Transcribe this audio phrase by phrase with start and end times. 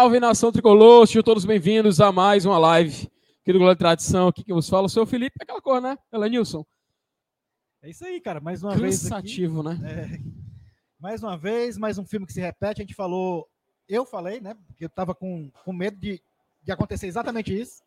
[0.00, 4.28] Salve, nação tricolor, sejam todos bem-vindos a mais uma live aqui do Glória Tradição.
[4.28, 5.98] Aqui que vos fala, sou o Felipe, aquela cor, né?
[6.10, 6.64] Elenilson.
[7.82, 9.02] É isso aí, cara, mais uma vez.
[9.02, 9.78] Cansativo, né?
[9.84, 10.18] É,
[10.98, 12.80] mais uma vez, mais um filme que se repete.
[12.80, 13.46] A gente falou,
[13.86, 14.56] eu falei, né?
[14.68, 16.18] Porque eu tava com, com medo de,
[16.62, 17.82] de acontecer exatamente isso.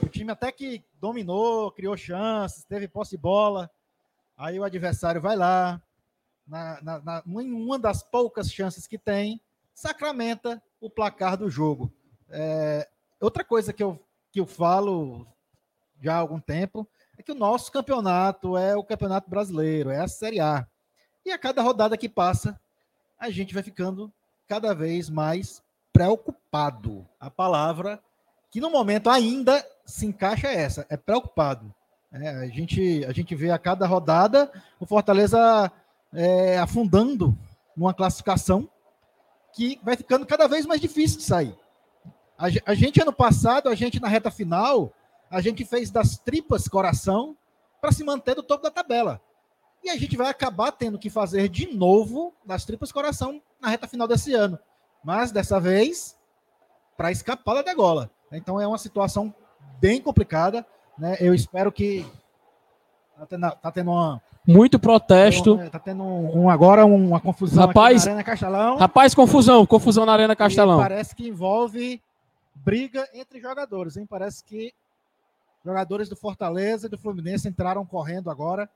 [0.00, 3.68] O time até que dominou, criou chances, teve posse de bola.
[4.36, 5.82] Aí o adversário vai lá,
[6.46, 9.40] na, na, na, em uma das poucas chances que tem,
[9.74, 11.92] sacramenta o placar do jogo.
[12.30, 12.88] É,
[13.20, 13.98] outra coisa que eu,
[14.30, 15.26] que eu falo
[16.00, 20.08] já há algum tempo é que o nosso campeonato é o campeonato brasileiro, é a
[20.08, 20.66] Série A.
[21.24, 22.58] E a cada rodada que passa,
[23.18, 24.12] a gente vai ficando
[24.46, 25.62] cada vez mais
[25.92, 27.06] preocupado.
[27.18, 28.00] A palavra
[28.50, 31.74] que no momento ainda se encaixa é essa, é preocupado.
[32.10, 35.70] É, a, gente, a gente vê a cada rodada o Fortaleza
[36.14, 37.36] é, afundando
[37.76, 38.68] numa classificação
[39.52, 41.56] que vai ficando cada vez mais difícil de sair.
[42.36, 44.92] A, gente, ano passado, a gente na reta final,
[45.28, 47.36] a gente fez das tripas coração
[47.80, 49.20] para se manter do topo da tabela.
[49.82, 53.88] E a gente vai acabar tendo que fazer de novo das tripas coração na reta
[53.88, 54.56] final desse ano.
[55.02, 56.16] Mas dessa vez,
[56.96, 58.10] para escapar da degola.
[58.30, 59.34] Então é uma situação
[59.80, 60.66] bem complicada.
[60.96, 61.16] Né?
[61.20, 62.06] Eu espero que.
[63.18, 65.58] Tá tendo, tá tendo uma, muito protesto.
[65.70, 68.76] Tá tendo um, um, agora uma confusão rapaz, na Arena Castelão.
[68.76, 70.78] Rapaz, confusão, confusão na Arena Castelão.
[70.78, 72.00] E parece que envolve
[72.54, 74.06] briga entre jogadores, hein?
[74.08, 74.72] Parece que
[75.64, 78.70] jogadores do Fortaleza e do Fluminense entraram correndo agora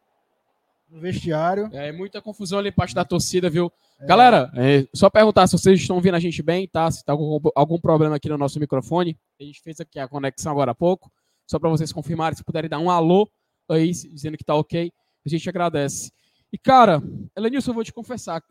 [0.90, 1.70] no vestiário.
[1.72, 3.72] É muita confusão ali parte da torcida, viu?
[4.00, 4.06] É.
[4.06, 6.90] Galera, é, só perguntar se vocês estão ouvindo a gente bem, tá?
[6.90, 9.16] Se tá algum, algum problema aqui no nosso microfone.
[9.40, 11.10] A gente fez aqui a conexão agora há pouco.
[11.46, 13.28] Só para vocês confirmarem, se puderem dar um alô
[13.68, 14.92] aí, dizendo que tá ok.
[15.24, 16.12] A gente agradece.
[16.52, 17.02] E, cara,
[17.36, 18.42] Elenilson, eu vou te confessar.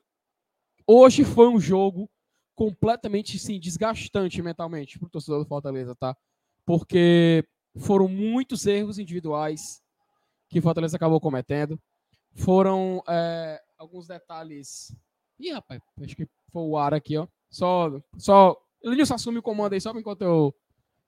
[0.88, 2.10] Hoje foi um jogo
[2.56, 6.16] completamente, sim, desgastante mentalmente para o torcedor do Fortaleza, tá?
[6.66, 7.46] Porque
[7.78, 9.82] foram muitos erros individuais
[10.50, 11.80] que o Fortaleza acabou cometendo.
[12.34, 14.96] Foram é, alguns detalhes.
[15.40, 17.28] Ih, rapaz, acho que foi o ar aqui, ó.
[17.50, 18.02] Só.
[18.18, 18.58] só...
[18.84, 20.56] Elenilson assume o comando aí, só enquanto eu,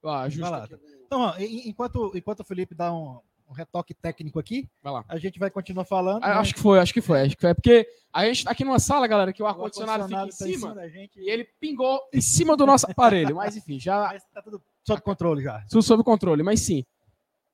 [0.04, 0.80] eu ajusto.
[1.06, 3.20] Então, ó, enquanto, enquanto o Felipe dá um,
[3.54, 4.68] um retoque técnico aqui.
[4.82, 5.06] Vai lá.
[5.08, 6.24] A gente vai continuar falando.
[6.24, 7.52] Ah, acho que foi, acho que foi, acho que foi.
[7.52, 10.32] É porque a gente tá aqui numa sala, galera, que o ar-condicionado fica em tá
[10.32, 13.36] cima, em cima gente, e ele pingou em cima do nosso aparelho.
[13.36, 14.10] Mas enfim, já.
[14.12, 15.64] Mas tá tudo sob controle já.
[15.70, 16.84] Tudo sob controle, mas sim.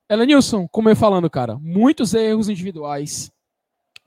[0.10, 3.32] Elenilson, como eu falando, cara, muitos erros individuais,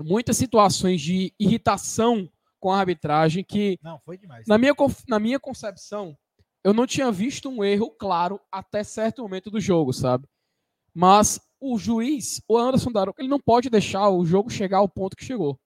[0.02, 2.28] muitas situações de irritação
[2.58, 3.78] com a arbitragem que.
[3.82, 4.46] Não, foi demais.
[4.46, 4.74] Na minha,
[5.06, 6.16] na minha concepção,
[6.64, 10.26] eu não tinha visto um erro claro até certo momento do jogo, sabe?
[10.94, 15.16] Mas o juiz, o Anderson Daronco, ele não pode deixar o jogo chegar ao ponto
[15.16, 15.58] que chegou.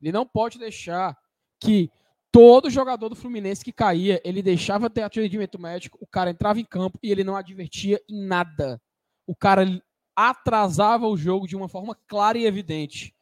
[0.00, 1.16] Ele não pode deixar
[1.60, 1.90] que
[2.30, 6.64] todo jogador do Fluminense que caía, ele deixava ter atendimento médico, o cara entrava em
[6.64, 8.80] campo e ele não advertia em nada.
[9.26, 9.64] O cara
[10.16, 13.14] atrasava o jogo de uma forma clara e evidente.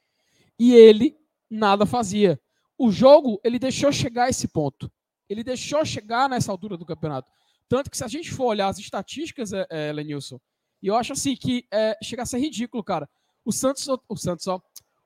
[0.59, 1.17] E ele
[1.51, 2.41] nada fazia.
[2.79, 4.91] O jogo, ele deixou chegar a esse ponto.
[5.29, 7.31] Ele deixou chegar nessa altura do campeonato.
[7.69, 10.41] Tanto que se a gente for olhar as estatísticas, é, é, Lenilson,
[10.83, 13.09] e eu acho assim que é, chega a ser ridículo, cara.
[13.45, 14.61] O Santos, o Santos, ó,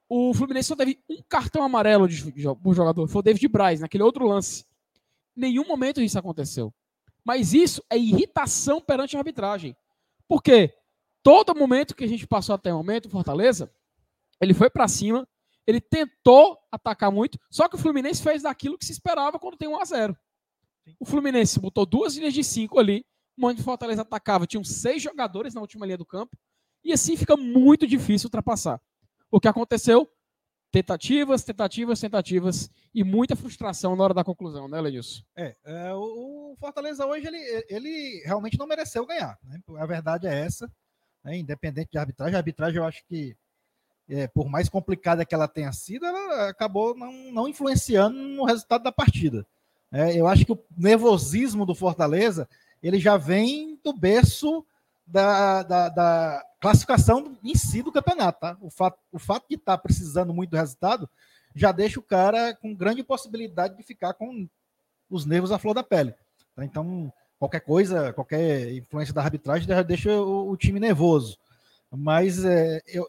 [0.08, 3.08] o Fluminense só teve um cartão amarelo de, de jogador.
[3.08, 4.64] Foi o David Braz, naquele outro lance.
[5.34, 6.72] Nenhum momento isso aconteceu.
[7.24, 9.76] Mas isso é irritação perante a arbitragem.
[10.28, 10.74] Por quê?
[11.22, 13.72] Todo momento que a gente passou até o momento, Fortaleza,
[14.40, 15.26] ele foi para cima,
[15.66, 19.68] ele tentou atacar muito, só que o Fluminense fez daquilo que se esperava quando tem
[19.68, 20.16] 1 a 0
[21.00, 23.06] O Fluminense botou duas linhas de cinco ali,
[23.40, 26.36] onde o Fortaleza atacava, tinham seis jogadores na última linha do campo,
[26.84, 28.80] e assim fica muito difícil ultrapassar.
[29.30, 30.08] O que aconteceu?
[30.70, 35.22] Tentativas, tentativas, tentativas e muita frustração na hora da conclusão, né, Lenilson?
[35.36, 39.38] É, é o Fortaleza hoje ele, ele realmente não mereceu ganhar.
[39.44, 39.60] Né?
[39.78, 40.70] A verdade é essa,
[41.22, 41.36] né?
[41.36, 42.34] independente de arbitragem.
[42.34, 43.36] A arbitragem eu acho que,
[44.08, 48.82] é, por mais complicada que ela tenha sido, ela acabou não, não influenciando no resultado
[48.82, 49.46] da partida.
[49.92, 52.48] É, eu acho que o nervosismo do Fortaleza
[52.84, 54.64] ele já vem do berço
[55.06, 58.40] da, da, da classificação em si do campeonato.
[58.40, 58.58] Tá?
[58.60, 61.08] O, fato, o fato de estar tá precisando muito do resultado
[61.54, 64.46] já deixa o cara com grande possibilidade de ficar com
[65.08, 66.14] os nervos à flor da pele.
[66.54, 66.62] Tá?
[66.62, 71.38] Então, qualquer coisa, qualquer influência da arbitragem já deixa o, o time nervoso.
[71.90, 73.08] Mas é, eu,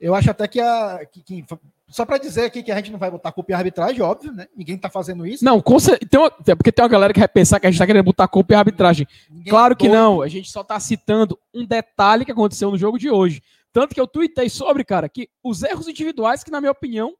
[0.00, 1.44] eu acho até que, a, que, que
[1.92, 4.46] só para dizer aqui que a gente não vai botar culpa em arbitragem, óbvio, né?
[4.56, 5.44] Ninguém está fazendo isso.
[5.44, 7.86] Não, com tem uma, porque tem uma galera que vai pensar que a gente está
[7.86, 9.06] querendo botar culpa em arbitragem.
[9.30, 12.98] Ninguém claro que não, a gente só está citando um detalhe que aconteceu no jogo
[12.98, 13.42] de hoje.
[13.72, 17.14] Tanto que eu tuitei sobre, cara, que os erros individuais, que na minha opinião,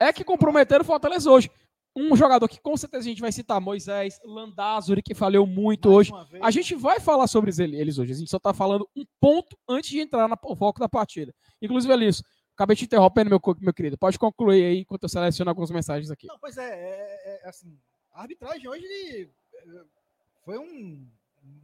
[0.00, 1.50] é que comprometeram o Fortaleza hoje.
[1.94, 5.98] um jogador que com certeza a gente vai citar, Moisés, Landázuri, que falhou muito Mais
[5.98, 6.12] hoje.
[6.40, 8.12] A gente vai falar sobre eles hoje.
[8.12, 11.34] A gente só está falando um ponto antes de entrar no foco da partida.
[11.60, 12.22] Inclusive, Elias,
[12.54, 13.98] acabei te interrompendo, meu, meu querido.
[13.98, 16.26] Pode concluir aí enquanto eu seleciono algumas mensagens aqui.
[16.26, 17.76] Não, pois é, é, é assim,
[18.12, 19.84] a arbitragem hoje eh,
[20.44, 21.06] foi um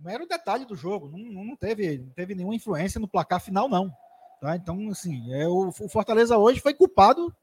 [0.01, 1.09] mero detalhe do jogo.
[1.09, 3.93] Não, não, teve, não teve nenhuma influência no placar final, não.
[4.41, 4.57] Tá?
[4.57, 7.35] Então, assim, é, o, o Fortaleza hoje foi culpado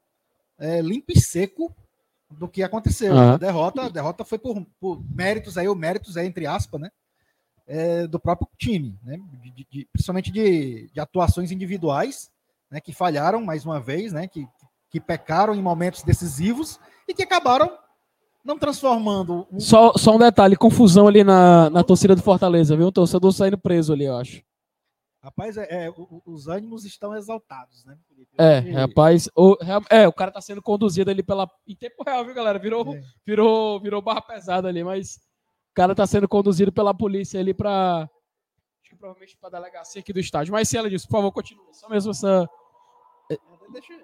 [0.58, 1.74] é, limpo e seco
[2.30, 3.14] do que aconteceu.
[3.14, 3.32] Uhum.
[3.32, 6.90] A derrota, a derrota foi por, por méritos aí, o méritos aí, entre aspas, né?
[7.68, 9.18] É, do próprio time, né?
[9.42, 12.30] De, de, principalmente de, de, atuações individuais,
[12.76, 12.80] né?
[12.80, 14.28] Que falharam mais uma vez, né?
[14.28, 14.46] Que,
[14.90, 16.78] que pecaram em momentos decisivos
[17.08, 17.70] e que acabaram
[18.44, 19.46] não transformando.
[19.50, 19.58] Um...
[19.58, 22.88] Só, só um detalhe: confusão ali na, na torcida do Fortaleza, viu?
[22.88, 24.42] Um torcedor saindo preso ali, eu acho.
[25.22, 25.92] Rapaz, é, é,
[26.24, 27.98] os ânimos estão exaltados, né?
[28.38, 29.56] É, rapaz, o,
[29.90, 31.50] é, o cara tá sendo conduzido ali pela.
[31.66, 32.60] Em tempo real, viu, galera?
[32.60, 33.02] Virou, é.
[33.26, 38.08] virou, virou barra pesada ali, mas o cara tá sendo conduzido pela polícia ali pra.
[38.80, 40.52] Acho que provavelmente pra delegacia aqui do estádio.
[40.52, 41.66] Mas se ela disse, por favor, continue.
[41.72, 42.48] Só mesmo essa.
[43.72, 43.94] Deixa,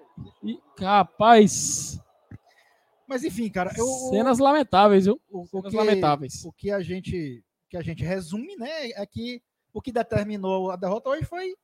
[0.43, 0.61] deixa.
[0.79, 1.99] rapaz.
[3.07, 3.71] Mas enfim, cara.
[3.77, 5.21] Eu, Cenas lamentáveis, viu?
[5.29, 6.45] O, Cenas que, lamentáveis.
[6.45, 9.41] O que a gente que a gente resume, né, é que
[9.73, 11.55] o que determinou a derrota hoje foi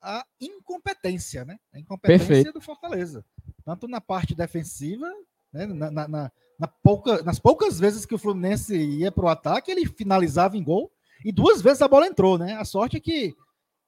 [0.00, 1.58] a incompetência, né?
[1.74, 2.52] A incompetência Perfeito.
[2.54, 3.24] do Fortaleza.
[3.64, 5.06] Tanto na parte defensiva,
[5.52, 5.66] né?
[5.66, 9.70] na, na, na, na pouca, nas poucas vezes que o Fluminense ia para o ataque,
[9.70, 10.90] ele finalizava em gol,
[11.24, 12.54] e duas vezes a bola entrou, né?
[12.54, 13.34] A sorte é que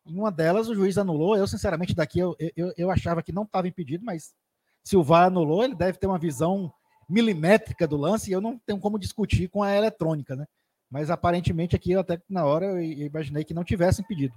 [0.06, 1.36] em uma delas o juiz anulou.
[1.36, 4.34] Eu, sinceramente, daqui eu, eu, eu achava que não estava impedido, mas
[4.82, 6.72] se o VAR anulou, ele deve ter uma visão
[7.08, 10.46] milimétrica do lance e eu não tenho como discutir com a eletrônica, né?
[10.90, 14.34] Mas aparentemente aqui, até na hora, eu imaginei que não tivesse impedido.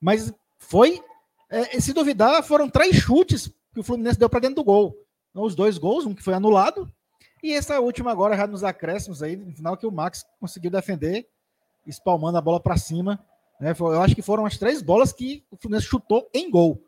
[0.00, 1.02] Mas foi,
[1.50, 4.96] é, se duvidar, foram três chutes que o Fluminense deu para dentro do gol.
[5.30, 6.90] Então, os dois gols, um que foi anulado,
[7.42, 11.28] e essa última agora já nos acréscimos aí, no final que o Max conseguiu defender,
[11.86, 13.22] espalmando a bola para cima.
[13.60, 13.74] Né?
[13.78, 16.82] Eu acho que foram as três bolas que o Fluminense chutou em gol.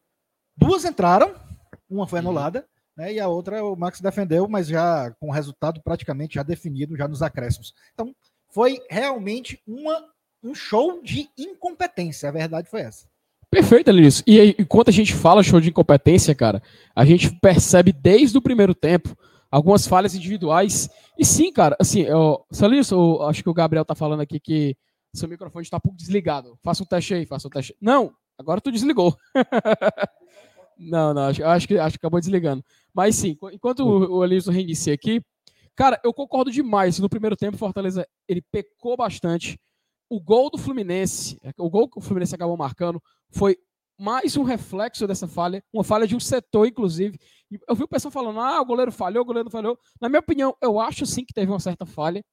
[0.57, 1.35] Duas entraram,
[1.89, 2.27] uma foi uhum.
[2.27, 2.67] anulada,
[2.97, 3.13] né?
[3.13, 7.07] e a outra o Max defendeu, mas já com o resultado praticamente já definido, já
[7.07, 7.73] nos acréscimos.
[7.95, 8.15] Então,
[8.51, 10.05] foi realmente uma,
[10.43, 12.29] um show de incompetência.
[12.29, 13.07] A verdade foi essa.
[13.51, 14.23] Perfeito, Elias.
[14.27, 16.63] E aí, enquanto a gente fala show de incompetência, cara,
[16.95, 19.17] a gente percebe desde o primeiro tempo
[19.51, 20.91] algumas falhas individuais.
[21.19, 22.45] E sim, cara, assim, eu,
[22.91, 24.77] eu acho que o Gabriel tá falando aqui que
[25.15, 26.59] seu microfone está um pouco desligado.
[26.63, 27.77] Faça um teste aí, faça um teste.
[27.81, 29.17] Não, agora tu desligou.
[30.79, 32.65] não, não, acho, acho, que, acho que acabou desligando.
[32.93, 35.23] Mas sim, enquanto o, o Elias reinicia aqui,
[35.79, 36.99] Cara, eu concordo demais.
[36.99, 39.57] No primeiro tempo, o Fortaleza ele pecou bastante.
[40.11, 43.01] O gol do Fluminense, o gol que o Fluminense acabou marcando,
[43.31, 43.57] foi
[43.97, 47.17] mais um reflexo dessa falha, uma falha de um setor, inclusive.
[47.69, 49.79] Eu vi o pessoal falando: ah, o goleiro falhou, o goleiro falhou.
[50.01, 52.25] Na minha opinião, eu acho sim que teve uma certa falha.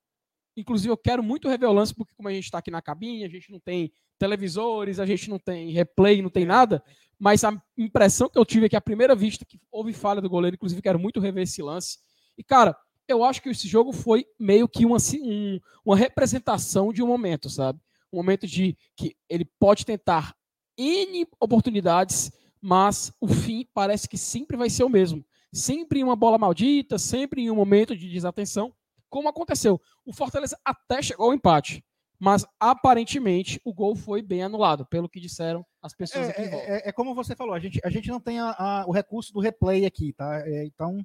[0.56, 3.26] Inclusive, eu quero muito rever o lance, porque como a gente está aqui na cabine,
[3.26, 6.84] a gente não tem televisores, a gente não tem replay, não tem nada.
[7.20, 10.30] Mas a impressão que eu tive é que a primeira vista que houve falha do
[10.30, 12.00] goleiro, inclusive, quero muito rever esse lance.
[12.38, 12.76] E, cara,
[13.08, 17.50] eu acho que esse jogo foi meio que uma, um, uma representação de um momento,
[17.50, 17.80] sabe?
[18.12, 20.36] Um momento de que ele pode tentar
[20.78, 22.32] N oportunidades,
[22.62, 25.24] mas o fim parece que sempre vai ser o mesmo.
[25.54, 28.74] Sempre em uma bola maldita, sempre em um momento de desatenção,
[29.16, 29.80] como aconteceu.
[30.06, 31.82] O Fortaleza até chegou ao empate,
[32.20, 36.42] mas aparentemente o gol foi bem anulado, pelo que disseram as pessoas é, aqui.
[36.42, 38.92] É, é, é, como você falou, a gente, a gente não tem a, a, o
[38.92, 40.44] recurso do replay aqui, tá?
[40.46, 41.02] É, então,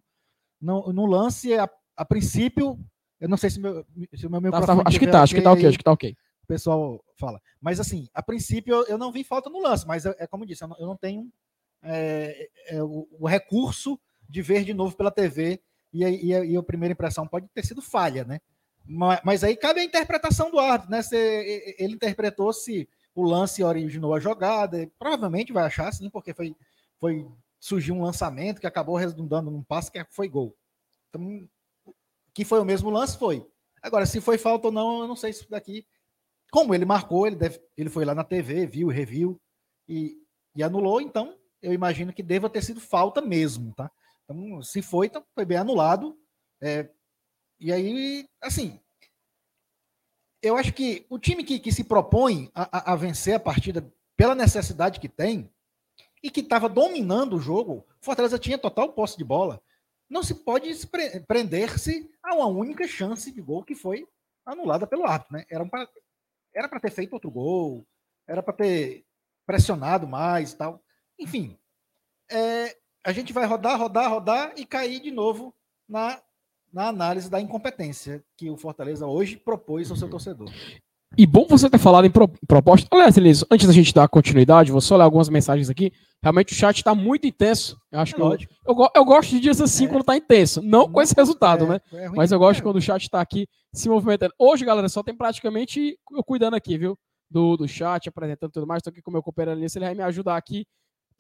[0.60, 2.76] no, no lance, a, a princípio,
[3.20, 4.50] eu não sei se, meu, se o meu.
[4.50, 6.16] Tá, tá, acho que tá, acho que tá ok, acho que tá ok.
[6.42, 7.40] O pessoal fala.
[7.60, 10.42] Mas assim, a princípio eu, eu não vi falta no lance, mas é, é como
[10.42, 11.30] eu disse, eu não, eu não tenho
[11.84, 12.48] é,
[12.82, 15.62] o, o, recurso de ver de novo pela TV
[15.92, 18.40] e, e, e, a primeira impressão pode ter sido falha, né?
[18.84, 21.02] Mas, mas aí cabe a interpretação do árbitro, né?
[21.02, 21.16] Se
[21.78, 26.54] ele interpretou se o lance originou a jogada, provavelmente vai achar sim, porque foi,
[26.98, 27.26] foi
[27.58, 30.56] surgiu um lançamento que acabou redundando num passe que foi gol.
[31.08, 31.48] Então,
[32.32, 33.46] que foi o mesmo lance, foi.
[33.82, 35.86] Agora, se foi falta ou não, eu não sei se daqui.
[36.50, 39.40] Como ele marcou, ele, deve, ele foi lá na TV, viu, reviu
[39.88, 40.16] e,
[40.54, 43.90] e anulou, então eu imagino que deva ter sido falta mesmo, tá?
[44.30, 46.16] Então, se foi, então foi bem anulado.
[46.62, 46.88] É,
[47.58, 48.78] e aí, assim,
[50.40, 54.34] eu acho que o time que, que se propõe a, a, vencer a partida pela
[54.34, 55.50] necessidade que tem
[56.22, 59.60] e que estava dominando o jogo, Fortaleza tinha total posse de bola
[60.10, 60.68] não se pode
[61.28, 64.06] prender-se a uma única chance de gol que foi
[64.44, 65.34] anulada pelo árbitro.
[65.34, 65.44] Né?
[65.48, 65.88] Era para
[66.52, 67.86] era ter feito outro gol,
[68.26, 69.06] era para ter
[69.46, 70.82] pressionado mais tal.
[71.16, 71.56] Enfim,
[72.28, 75.54] é, a gente vai rodar, rodar, rodar e cair de novo
[75.88, 76.20] na
[76.72, 80.48] na análise da incompetência que o Fortaleza hoje propôs ao seu torcedor.
[81.18, 82.86] E bom você ter falado em pro, proposta.
[82.92, 85.92] Aliás, Elias, antes da gente dar continuidade, vou só ler algumas mensagens aqui.
[86.22, 87.76] Realmente o chat está muito intenso.
[87.90, 88.36] Eu acho é que eu,
[88.68, 89.88] eu, eu, gosto de dias assim é.
[89.88, 90.62] quando está intenso.
[90.62, 91.80] Não, não, com esse resultado, é, né?
[91.92, 94.32] É Mas eu gosto quando o chat está aqui se movimentando.
[94.38, 96.96] Hoje, galera, só tem praticamente eu cuidando aqui, viu?
[97.28, 98.78] Do, do chat, apresentando tudo mais.
[98.78, 100.64] Estou aqui com o meu companheiro Elias, ele vai me ajudar aqui.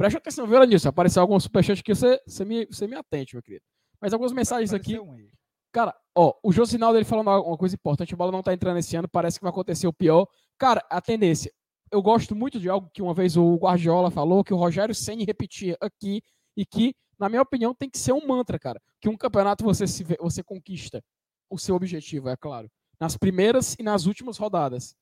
[0.00, 0.80] Preste atenção, viu, Elias?
[0.80, 3.62] Se aparecer algum superchat aqui, você, você, me, você me atente, meu querido.
[4.00, 4.98] Mas algumas mensagens aqui.
[4.98, 5.28] Um
[5.70, 8.96] Cara, ó, o Josinaldo ele falando uma coisa importante, a bola não tá entrando esse
[8.96, 10.26] ano, parece que vai acontecer o pior.
[10.58, 11.52] Cara, a tendência,
[11.92, 15.26] eu gosto muito de algo que uma vez o Guardiola falou, que o Rogério Senni
[15.26, 16.22] repetia aqui,
[16.56, 18.80] e que, na minha opinião, tem que ser um mantra, cara.
[19.02, 21.04] Que um campeonato você, se, você conquista
[21.50, 24.96] o seu objetivo, é claro, nas primeiras e nas últimas rodadas.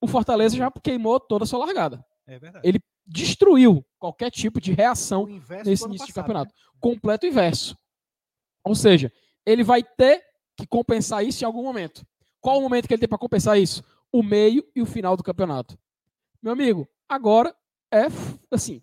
[0.00, 2.02] O Fortaleza já queimou toda a sua largada.
[2.26, 2.66] É verdade.
[2.66, 2.80] Ele
[3.10, 6.54] destruiu qualquer tipo de reação nesse início passado, de campeonato.
[6.54, 6.60] Né?
[6.80, 7.76] Completo inverso.
[8.64, 9.12] Ou seja,
[9.44, 10.22] ele vai ter
[10.56, 12.06] que compensar isso em algum momento.
[12.40, 13.82] Qual o momento que ele tem para compensar isso?
[14.12, 15.78] O meio e o final do campeonato.
[16.42, 17.54] Meu amigo, agora
[17.92, 18.06] é
[18.50, 18.80] assim.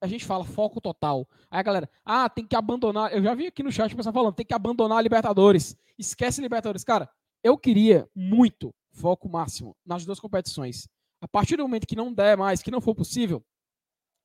[0.00, 1.28] A gente fala foco total.
[1.50, 3.12] Aí a galera, ah, tem que abandonar.
[3.12, 5.76] Eu já vi aqui no chat o pessoal falando, tem que abandonar a Libertadores.
[5.98, 6.84] Esquece Libertadores.
[6.84, 7.08] Cara,
[7.42, 10.88] eu queria muito foco máximo nas duas competições.
[11.20, 13.42] A partir do momento que não der mais, que não for possível,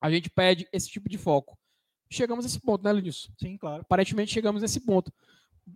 [0.02, 1.58] a gente pede esse tipo de foco.
[2.10, 3.30] Chegamos a esse ponto, né, Lenilson?
[3.40, 3.84] Sim, claro.
[3.84, 5.14] Aparentemente chegamos nesse ponto.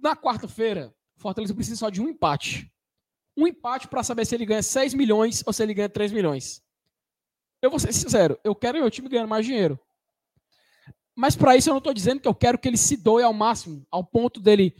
[0.02, 2.70] Na quarta-feira, Fortaleza precisa só de um empate.
[3.38, 6.62] Um empate para saber se ele ganha 6 milhões ou se ele ganha 3 milhões.
[7.62, 9.80] Eu vou ser sincero, eu quero meu time ganhando mais dinheiro.
[11.16, 13.34] Mas para isso eu não estou dizendo que eu quero que ele se doe ao
[13.34, 14.76] máximo, ao ponto dele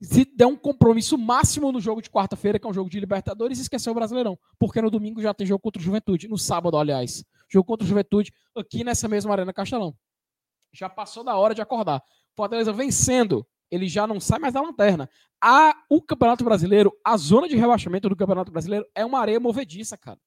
[0.00, 3.58] se der um compromisso máximo no jogo de quarta-feira, que é um jogo de Libertadores,
[3.58, 4.38] e esquecer o Brasileirão.
[4.58, 6.28] Porque no domingo já tem jogo contra o Juventude.
[6.28, 7.24] No sábado, aliás.
[7.48, 9.96] Jogo contra o Juventude aqui nessa mesma Arena Castelão.
[10.72, 12.02] Já passou da hora de acordar.
[12.34, 15.08] Fortaleza vencendo ele já não sai mais da lanterna.
[15.42, 19.96] A, o Campeonato Brasileiro, a zona de rebaixamento do Campeonato Brasileiro é uma areia movediça,
[19.96, 20.18] cara.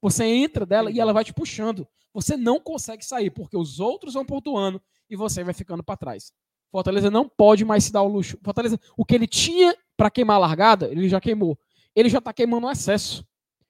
[0.00, 1.86] Você entra dela e ela vai te puxando.
[2.12, 6.32] Você não consegue sair, porque os outros vão pontuando e você vai ficando para trás.
[6.70, 8.38] Fortaleza não pode mais se dar o luxo.
[8.42, 11.58] Fortaleza, o que ele tinha para queimar a largada, ele já queimou.
[11.94, 13.24] Ele já está queimando o excesso.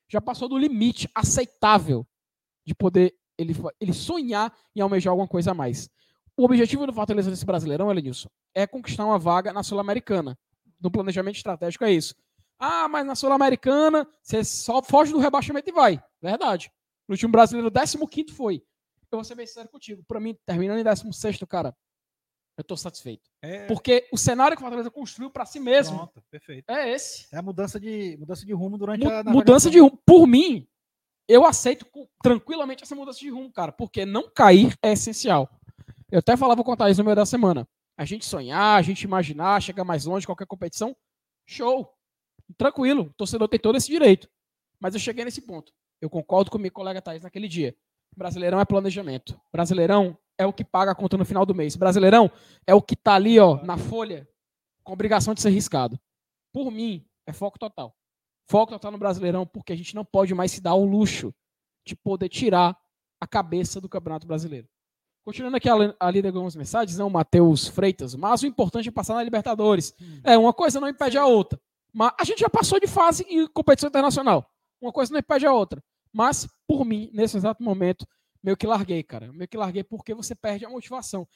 [0.09, 2.07] Já passou do limite aceitável
[2.65, 5.89] de poder ele, ele sonhar em almejar alguma coisa a mais.
[6.37, 10.39] O objetivo do Fortaleza nesse Brasileirão, Elenilson, é conquistar uma vaga na Sul-Americana.
[10.81, 12.15] No planejamento estratégico é isso.
[12.59, 16.03] Ah, mas na Sul-Americana você só foge do rebaixamento e vai.
[16.21, 16.71] Verdade.
[17.09, 18.63] No time brasileiro, 15 foi.
[19.11, 20.03] Eu vou ser bem sincero contigo.
[20.09, 21.77] Para mim, terminando em 16, cara,
[22.57, 23.29] eu tô satisfeito.
[23.43, 23.67] É...
[23.67, 26.71] Porque o cenário que o Fortaleza construiu para si mesmo Pronto, perfeito.
[26.71, 27.27] é esse.
[27.33, 29.99] É a mudança de, mudança de rumo durante Mu a Mudança de rumo.
[30.07, 30.67] Por mim,
[31.29, 31.87] eu aceito
[32.23, 33.73] tranquilamente essa mudança de rumo, cara.
[33.73, 35.49] Porque não cair é essencial.
[36.11, 37.67] Eu até falava, contar isso no meio da semana.
[37.97, 40.97] A gente sonhar, a gente imaginar, chegar mais longe, qualquer competição,
[41.47, 41.93] show.
[42.57, 44.29] Tranquilo, o torcedor tem todo esse direito.
[44.81, 45.73] Mas eu cheguei nesse ponto.
[46.01, 47.75] Eu concordo com o meu colega Thaís naquele dia.
[48.17, 49.41] Brasileirão é planejamento.
[49.51, 51.77] Brasileirão é o que paga a conta no final do mês.
[51.77, 52.31] Brasileirão
[52.67, 54.29] é o que tá ali, ó, na folha,
[54.83, 55.99] com obrigação de ser riscado.
[56.53, 57.97] Por mim, é foco total.
[58.49, 61.35] Foco total no Brasileirão, porque a gente não pode mais se dar o luxo
[61.87, 62.77] de poder tirar
[63.21, 64.69] a cabeça do Campeonato Brasileiro.
[65.25, 65.75] Continuando aqui a,
[66.11, 69.95] ler algumas mensagens, não, Matheus Freitas, mas o importante é passar na Libertadores.
[70.01, 70.21] Hum.
[70.25, 71.61] É, uma coisa não impede a outra.
[71.93, 74.51] Mas a gente já passou de fase em competição internacional.
[74.81, 75.83] Uma coisa não impede a outra.
[76.13, 78.07] Mas, por mim, nesse exato momento,
[78.43, 79.33] meio que larguei, cara.
[79.33, 81.27] Meio que larguei porque você perde a motivação.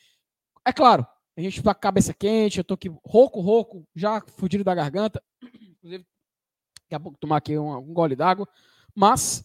[0.65, 4.21] É claro, a gente tá com a cabeça quente, eu tô aqui rouco, rouco, já
[4.21, 5.23] fudido da garganta.
[5.63, 6.05] Inclusive,
[6.87, 8.49] daqui a pouco tomar aqui um, um gole d'água.
[8.95, 9.45] Mas,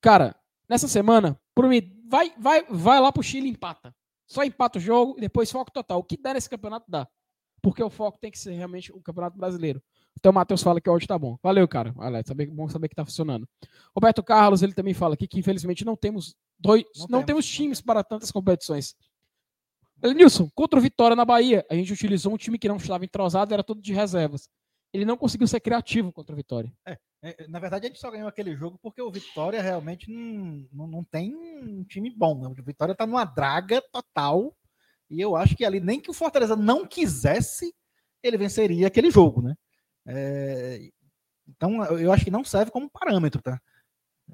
[0.00, 0.34] cara,
[0.68, 3.94] nessa semana, por mim, vai, vai, vai lá pro Chile e empata.
[4.26, 5.98] Só empata o jogo e depois foco total.
[5.98, 7.06] O que der nesse campeonato dá.
[7.62, 9.82] Porque o foco tem que ser realmente o Campeonato Brasileiro.
[10.18, 11.36] Então o Matheus fala que o áudio tá bom.
[11.42, 11.94] Valeu, cara.
[11.98, 13.46] Alex, saber, bom saber que tá funcionando.
[13.94, 17.46] Roberto Carlos, ele também fala aqui que infelizmente não temos dois, não, não temos, temos
[17.46, 18.94] times para tantas competições.
[20.02, 23.52] Nilson, contra o Vitória na Bahia, a gente utilizou um time que não estava entrosado,
[23.52, 24.48] era todo de reservas.
[24.92, 26.72] Ele não conseguiu ser criativo contra o Vitória.
[26.86, 30.66] É, é, na verdade, a gente só ganhou aquele jogo porque o Vitória realmente não,
[30.72, 32.40] não, não tem um time bom.
[32.40, 32.48] Né?
[32.48, 34.56] O Vitória está numa draga total.
[35.08, 37.74] E eu acho que ali, nem que o Fortaleza não quisesse,
[38.22, 39.56] ele venceria aquele jogo, né?
[40.06, 40.90] É,
[41.48, 43.60] então, eu acho que não serve como parâmetro, tá?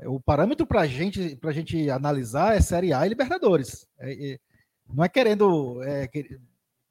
[0.05, 3.87] O parâmetro para gente, a gente analisar é Série A e Libertadores.
[3.99, 4.39] É, é,
[4.87, 6.09] não é querendo é,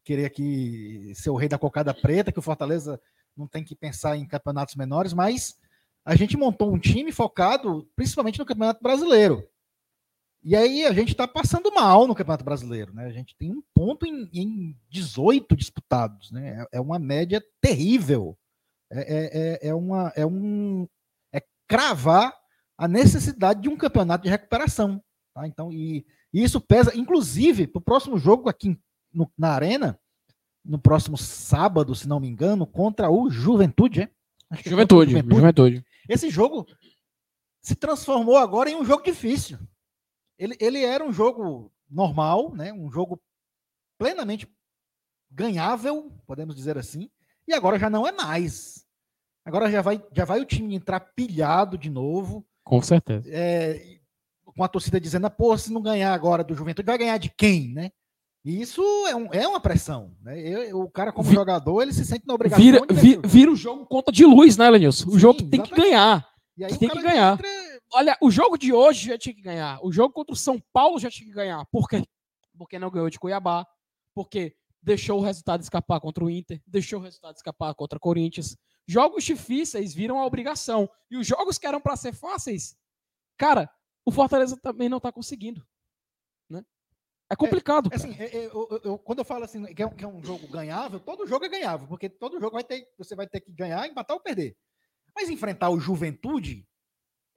[0.04, 3.00] querer aqui ser o rei da cocada preta, que o Fortaleza
[3.38, 5.58] não tem que pensar em campeonatos menores, mas
[6.06, 9.48] a gente montou um time focado principalmente no Campeonato Brasileiro.
[10.44, 13.06] E aí a gente está passando mal no Campeonato Brasileiro, né?
[13.06, 16.62] A gente tem um ponto em, em 18 disputados, né?
[16.72, 18.38] É, é uma média terrível.
[18.92, 20.88] É, é, é, é, uma, é um
[21.34, 22.32] é cravar
[22.78, 25.04] a necessidade de um campeonato de recuperação.
[25.34, 25.48] Tá?
[25.48, 28.80] Então, e, e isso pesa, inclusive, para o próximo jogo aqui
[29.12, 30.00] no, na Arena,
[30.66, 34.10] no próximo sábado, se não me engano, contra o Juventude, é?
[34.64, 35.36] Juventude, Juventude.
[35.36, 35.86] Juventude.
[36.10, 36.66] Esse jogo
[37.62, 39.58] se transformou agora em um jogo difícil.
[40.38, 42.74] Ele, ele era um jogo normal, né?
[42.74, 43.22] um jogo
[43.98, 44.48] plenamente
[45.32, 47.10] ganhável, podemos dizer assim,
[47.48, 48.86] e agora já não é mais.
[49.44, 52.46] Agora já vai, já vai o time entrar pilhado de novo.
[52.64, 53.30] Com certeza.
[53.32, 54.00] É,
[54.44, 57.70] com a torcida dizendo, pô, se não ganhar agora do Juventude, vai ganhar de quem,
[57.70, 57.92] né?
[58.46, 60.16] E isso é, um, é uma pressão.
[60.22, 60.40] Né?
[60.40, 62.64] Eu, o cara, como jogador, ele se sente na obrigação.
[62.64, 65.10] Vira, vira, vira o jogo conta de luz, né, Lenilson?
[65.10, 66.30] O jogo tem que ganhar.
[66.56, 67.34] tem que ganhar.
[67.34, 67.50] Entra...
[67.92, 69.80] Olha, o jogo de hoje já tinha que ganhar.
[69.84, 71.66] O jogo contra o São Paulo já tinha que ganhar.
[71.72, 72.04] Por quê?
[72.56, 73.66] Porque não ganhou de Cuiabá.
[74.14, 76.62] Porque deixou o resultado escapar contra o Inter.
[76.68, 78.56] Deixou o resultado escapar contra o Corinthians.
[78.88, 80.88] Jogos difíceis viram a obrigação.
[81.10, 82.78] E os jogos que eram para ser fáceis,
[83.40, 83.68] cara,
[84.06, 85.66] o Fortaleza também não está conseguindo.
[87.30, 87.90] É complicado.
[87.92, 90.24] É, assim, é, é, eu, eu, quando eu falo assim que é, que é, um
[90.24, 93.52] jogo ganhável, todo jogo é ganhável, porque todo jogo vai ter, você vai ter que
[93.52, 94.56] ganhar, empatar ou perder.
[95.16, 96.68] Mas enfrentar o Juventude,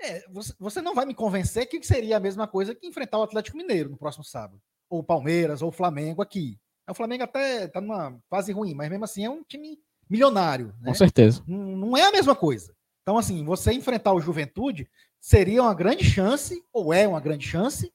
[0.01, 3.22] é, você, você, não vai me convencer que seria a mesma coisa que enfrentar o
[3.22, 6.59] Atlético Mineiro no próximo sábado, ou o Palmeiras, ou o Flamengo aqui.
[6.88, 10.68] O Flamengo até está numa fase ruim, mas mesmo assim é um time milionário.
[10.81, 10.88] Né?
[10.88, 11.42] Com certeza.
[11.46, 12.74] Não, não é a mesma coisa.
[13.03, 14.88] Então, assim, você enfrentar o Juventude
[15.20, 17.92] seria uma grande chance, ou é uma grande chance,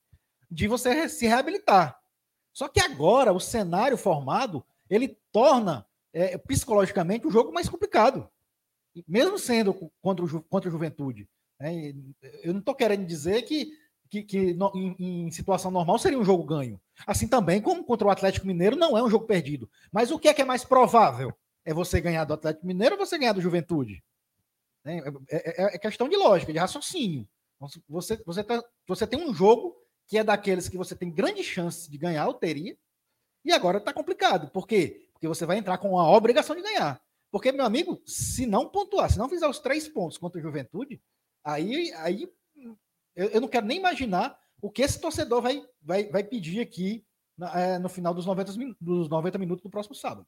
[0.53, 1.99] de você se reabilitar.
[2.53, 8.29] Só que agora o cenário formado ele torna é, psicologicamente o jogo mais complicado,
[9.07, 11.27] mesmo sendo contra o, contra o Juventude.
[11.59, 11.93] Né?
[12.43, 13.71] Eu não estou querendo dizer que,
[14.09, 16.79] que, que no, em, em, situação normal seria um jogo ganho.
[17.07, 19.67] Assim também como contra o Atlético Mineiro não é um jogo perdido.
[19.91, 21.33] Mas o que é que é mais provável?
[21.65, 24.03] É você ganhar do Atlético Mineiro ou você ganhar do Juventude?
[24.85, 27.27] É, é, é, é questão de lógica, de raciocínio.
[27.87, 31.89] Você, você, tá, você tem um jogo que é daqueles que você tem grande chance
[31.89, 32.77] de ganhar, ou teria,
[33.45, 34.49] e agora está complicado.
[34.51, 35.07] Por quê?
[35.13, 37.01] Porque você vai entrar com a obrigação de ganhar.
[37.31, 41.01] Porque, meu amigo, se não pontuar, se não fizer os três pontos contra o Juventude,
[41.43, 42.29] aí, aí
[43.15, 47.05] eu, eu não quero nem imaginar o que esse torcedor vai, vai, vai pedir aqui
[47.53, 50.27] é, no final dos 90, dos 90 minutos do próximo sábado.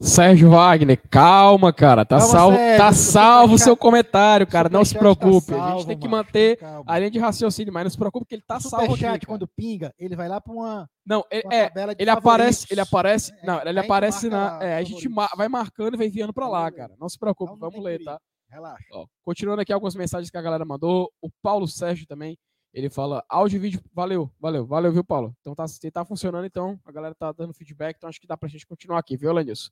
[0.00, 2.04] Sérgio Wagner, calma, cara.
[2.04, 4.68] Tá calma, salvo, Sérgio, tá salvo o seu comentário, cara.
[4.68, 5.52] Não se tá preocupe.
[5.52, 8.26] Tá salvo, a gente tem que manter a linha de raciocínio, mas não se preocupe
[8.26, 11.24] que ele tá o salvo chat, aqui, quando pinga, ele vai lá para uma Não,
[11.30, 15.08] ele, uma é, ele aparece, ele aparece, é, não, ele aparece na, é, a gente
[15.36, 16.94] vai marcando e vai enviando para lá, cara.
[16.98, 18.18] Não se preocupe, não, não vamos ler, tá?
[18.50, 18.84] Relaxa.
[18.92, 22.36] Ó, continuando aqui algumas mensagens que a galera mandou, o Paulo Sérgio também,
[22.74, 25.34] ele fala áudio e vídeo, valeu, valeu, valeu, viu, Paulo?
[25.40, 28.48] Então tá, tá funcionando, então a galera tá dando feedback, então acho que dá pra
[28.48, 29.70] gente continuar aqui, viu, Lenilson?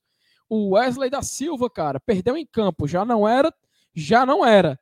[0.49, 3.53] O Wesley da Silva, cara, perdeu em campo, já não era,
[3.93, 4.79] já não era.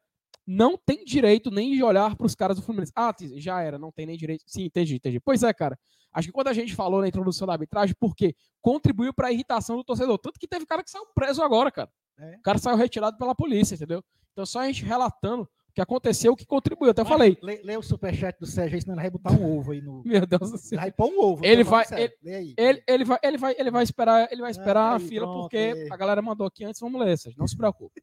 [0.46, 2.92] Não tem direito nem de olhar para os caras do Fluminense.
[2.94, 4.42] Ah, já era, não tem nem direito.
[4.46, 5.20] Sim, entendi, entendi.
[5.20, 5.78] Pois é, cara.
[6.12, 9.76] Acho que quando a gente falou na introdução da arbitragem, porque contribuiu para a irritação
[9.76, 10.18] do torcedor.
[10.18, 11.88] Tanto que teve cara que saiu preso agora, cara.
[12.18, 12.36] É.
[12.36, 14.02] O cara saiu retirado pela polícia, entendeu?
[14.32, 16.90] Então só a gente relatando que aconteceu, que contribuiu.
[16.90, 17.38] Até Mas, falei.
[17.42, 20.02] Lê, lê, o superchat do Sérgio aí, senão ele vai botar um ovo aí no.
[20.06, 20.76] Meu Deus do céu.
[20.76, 21.44] Ele vai pôr um ovo.
[21.44, 21.84] Ele vai.
[21.92, 25.00] Ele, ele, ele, vai, ele, vai, ele vai esperar, ele vai esperar ah, aí, a
[25.00, 25.88] fila, pronto, porque aí.
[25.90, 27.38] a galera mandou aqui antes, vamos ler, Sérgio.
[27.38, 28.02] Não se preocupe.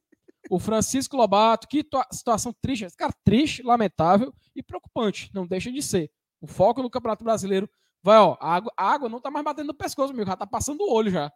[0.50, 2.88] o Francisco Lobato, que situação triste.
[2.96, 5.30] Cara, triste, lamentável e preocupante.
[5.34, 6.10] Não deixa de ser.
[6.42, 7.70] O foco no Campeonato Brasileiro
[8.02, 8.38] vai, ó.
[8.40, 10.30] A água, a água não tá mais batendo no pescoço, amigo.
[10.30, 11.32] Já tá passando o olho já.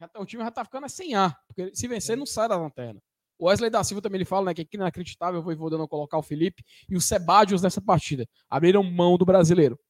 [0.00, 1.38] já tá, o time já tá ficando sem ar.
[1.46, 3.00] Porque se vencer, não sai da lanterna.
[3.40, 5.88] O Wesley da Silva também ele fala né, que aqui é inacreditável o Voivoda não
[5.88, 8.28] colocar o Felipe e o Sebadios nessa partida.
[8.50, 9.80] Abriram mão do brasileiro.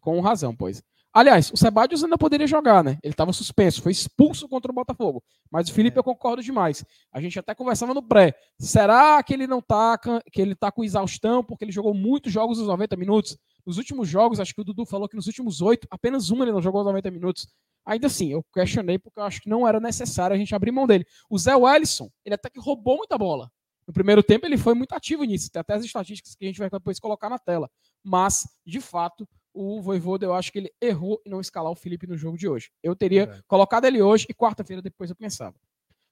[0.00, 0.82] Com razão, pois.
[1.12, 2.98] Aliás, o Sebadios ainda poderia jogar, né?
[3.02, 5.22] Ele estava suspenso, foi expulso contra o Botafogo.
[5.50, 5.98] Mas o Felipe é.
[5.98, 6.84] eu concordo demais.
[7.12, 8.34] A gente até conversava no pré.
[8.58, 9.98] Será que ele não tá
[10.32, 13.36] que ele tá com exaustão porque ele jogou muitos jogos nos 90 minutos?
[13.66, 16.52] Nos últimos jogos, acho que o Dudu falou que nos últimos oito, apenas um ele
[16.52, 17.46] não jogou os 90 minutos.
[17.86, 20.86] Ainda assim, eu questionei porque eu acho que não era necessário a gente abrir mão
[20.86, 21.06] dele.
[21.30, 23.48] O Zé Wellison, ele até que roubou muita bola.
[23.86, 26.58] No primeiro tempo ele foi muito ativo nisso, tem até as estatísticas que a gente
[26.58, 27.70] vai depois colocar na tela.
[28.02, 32.06] Mas, de fato, o Voivoda, eu acho que ele errou em não escalar o Felipe
[32.06, 32.70] no jogo de hoje.
[32.82, 33.40] Eu teria é.
[33.46, 35.54] colocado ele hoje e quarta-feira depois eu pensava.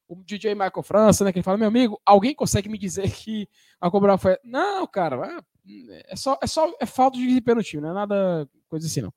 [0.07, 3.49] O DJ Michael França, né, que ele fala, meu amigo, alguém consegue me dizer que
[3.81, 4.39] a Cobra foi...
[4.45, 5.45] Não, cara,
[6.09, 9.01] é, só, é só é falta de desempenho no time, não é nada coisa assim,
[9.01, 9.13] não.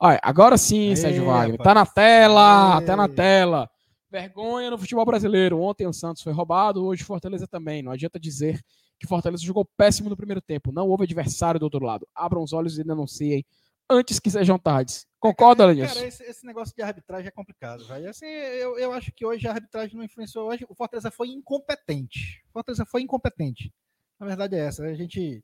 [0.00, 1.58] Olha, agora sim, Sérgio Wagner.
[1.58, 2.86] Tá na tela, Ei.
[2.86, 3.70] tá na tela.
[4.10, 5.60] Vergonha no futebol brasileiro.
[5.60, 7.82] Ontem o Santos foi roubado, hoje Fortaleza também.
[7.82, 8.60] Não adianta dizer
[8.98, 10.70] que Fortaleza jogou péssimo no primeiro tempo.
[10.72, 12.06] Não houve adversário do outro lado.
[12.14, 13.44] Abram os olhos e denunciem
[13.88, 15.06] antes que sejam tardes.
[15.18, 15.94] Concorda, Lenilson?
[15.94, 18.10] Cara, esse, esse, negócio de arbitragem é complicado, velho.
[18.10, 20.48] Assim, eu, eu acho que hoje a arbitragem não influenciou.
[20.48, 22.42] Hoje o Fortaleza foi incompetente.
[22.50, 23.72] O Fortaleza foi incompetente.
[24.18, 24.84] A verdade é essa.
[24.84, 25.42] A gente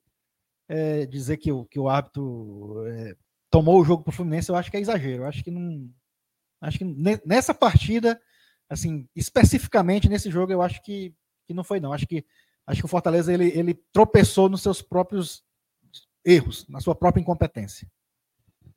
[0.69, 3.15] é, dizer que o, que o árbitro é,
[3.49, 5.23] tomou o jogo pro Fluminense, eu acho que é exagero.
[5.23, 5.89] Eu acho que não.
[6.61, 6.85] Acho que
[7.25, 8.19] nessa partida,
[8.69, 11.13] assim, especificamente nesse jogo, eu acho que,
[11.47, 11.93] que não foi, não.
[11.93, 12.25] Acho que,
[12.67, 15.41] acho que o Fortaleza ele, ele tropeçou nos seus próprios
[16.23, 17.87] erros, na sua própria incompetência.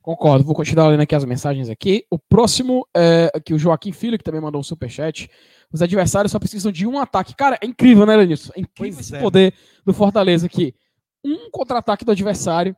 [0.01, 2.05] Concordo, vou continuar lendo aqui as mensagens aqui.
[2.09, 5.29] O próximo é aqui o Joaquim Filho, que também mandou um superchat.
[5.71, 7.35] Os adversários só precisam de um ataque.
[7.35, 8.51] Cara, é incrível, né, Lenilson?
[8.55, 9.19] É incrível pois esse é.
[9.19, 9.53] poder
[9.85, 10.75] do Fortaleza aqui.
[11.23, 12.75] Um contra-ataque do adversário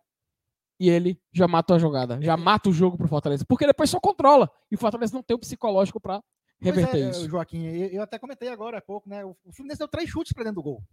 [0.80, 3.46] e ele já mata a jogada, já mata o jogo pro Fortaleza.
[3.48, 4.50] Porque depois só controla.
[4.70, 6.22] E o Fortaleza não tem o psicológico para
[6.60, 7.30] reverter é, isso.
[7.30, 9.24] Joaquim, eu até comentei agora há pouco, né?
[9.24, 10.84] O Fluminense deu três chutes para dentro do gol.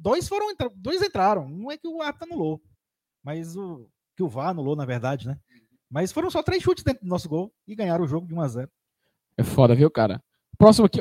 [0.00, 1.46] Dois foram, dois entraram.
[1.46, 2.60] Um é que o árbitro anulou.
[3.22, 5.38] Mas o que o VAR anulou, na verdade, né?
[5.88, 8.40] Mas foram só três chutes dentro do nosso gol e ganharam o jogo de 1
[8.40, 8.70] a 0
[9.38, 10.22] É foda, viu, cara?
[10.58, 11.00] Próximo aqui.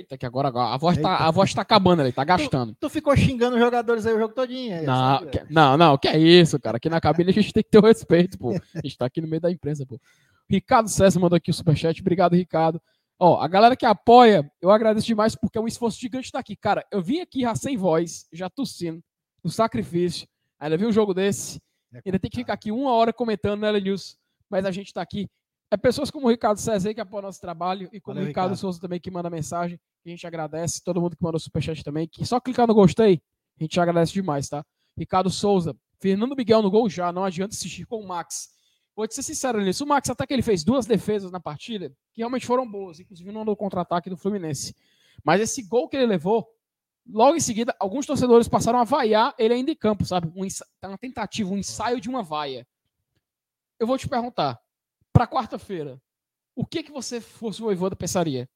[0.00, 2.72] Eita, que agora, agora a, voz tá, a voz tá acabando ali, tá gastando.
[2.72, 4.78] Tu, tu, ficou xingando os jogadores aí o jogo todinho.
[4.78, 6.78] Aí, não, que, não, não, que é isso, cara.
[6.78, 8.52] Aqui na cabine a gente tem que ter o respeito, pô.
[8.52, 10.00] A gente tá aqui no meio da imprensa, pô.
[10.48, 12.00] Ricardo César mandou aqui o superchat.
[12.00, 12.80] Obrigado, Ricardo.
[13.18, 16.56] Ó, a galera que apoia, eu agradeço demais porque é um esforço gigante estar aqui.
[16.56, 19.02] Cara, eu vim aqui já sem voz, já tossindo,
[19.44, 20.26] no sacrifício.
[20.58, 21.60] Ainda vi um jogo desse.
[21.92, 24.14] É ainda tem que ficar aqui uma hora comentando, né, Lenilson?
[24.50, 25.28] mas a gente está aqui.
[25.70, 28.48] É pessoas como o Ricardo César que apoiam nosso trabalho e como Valeu, o Ricardo,
[28.48, 29.78] Ricardo Souza também que manda mensagem.
[30.02, 30.82] Que a gente agradece.
[30.82, 32.08] Todo mundo que mandou superchat também.
[32.08, 33.22] Que só clicar no gostei,
[33.58, 34.64] a gente agradece demais, tá?
[34.96, 38.48] Ricardo Souza, Fernando Miguel no gol já, não adianta assistir com o Max.
[38.96, 39.84] Vou te ser sincero nisso.
[39.84, 43.30] O Max, até que ele fez duas defesas na partida, que realmente foram boas, inclusive
[43.30, 44.74] no contra-ataque do Fluminense.
[45.24, 46.48] Mas esse gol que ele levou,
[47.06, 50.26] logo em seguida, alguns torcedores passaram a vaiar ele ainda em campo, sabe?
[50.34, 50.46] Um,
[50.84, 52.66] uma tentativa, um ensaio de uma vaia
[53.80, 54.60] eu vou te perguntar,
[55.12, 56.00] para quarta-feira,
[56.54, 58.48] o que que você fosse o Voivoda pensaria?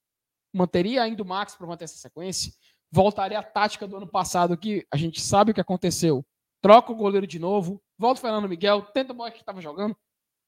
[0.52, 2.52] Manteria ainda o Max para manter essa sequência?
[2.90, 6.24] Voltaria à tática do ano passado que a gente sabe o que aconteceu?
[6.60, 9.92] Troca o goleiro de novo, volta o Fernando Miguel, tenta o bola que estava jogando.
[9.92, 9.96] O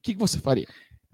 [0.02, 0.68] que, que você faria?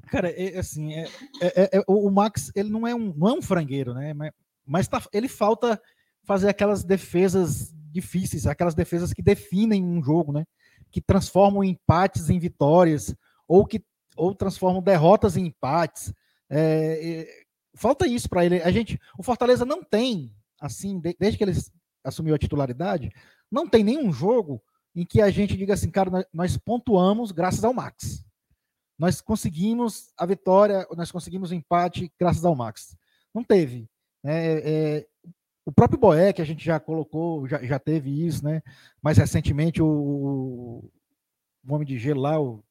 [0.09, 1.09] Cara, é, assim, é,
[1.41, 4.13] é, é, o Max ele não é um, não é um frangueiro, né?
[4.13, 4.33] Mas,
[4.67, 5.81] mas tá, ele falta
[6.25, 10.45] fazer aquelas defesas difíceis, aquelas defesas que definem um jogo, né?
[10.91, 13.15] Que transformam empates em vitórias,
[13.49, 13.83] ou que
[14.17, 16.13] ou transformam derrotas em empates.
[16.51, 17.45] É,
[17.75, 18.63] falta isso para ele.
[18.63, 21.57] A gente, o Fortaleza não tem, assim, de, desde que ele
[22.05, 23.11] assumiu a titularidade,
[23.51, 24.63] não tem nenhum jogo
[24.95, 28.25] em que a gente diga assim, cara, nós, pontuamos graças ao Max.
[28.99, 32.97] Nós conseguimos a vitória, nós conseguimos o empate graças ao Max.
[33.35, 33.89] Não teve.
[34.23, 35.07] É, é,
[35.65, 38.63] o próprio Boé, que a gente já colocou, já, já teve isso, né?
[39.01, 42.63] Mais recentemente, o, o homem de gelo lá, o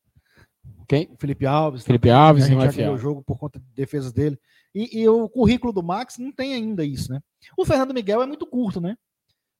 [0.88, 1.10] quem?
[1.18, 1.84] Felipe Alves.
[1.84, 4.38] Felipe também, Alves, a gente já ganhou o jogo por conta de defesas dele.
[4.76, 7.22] E, e, o currículo do Max não tem ainda isso, né?
[7.58, 8.96] O Fernando Miguel é muito curto, né?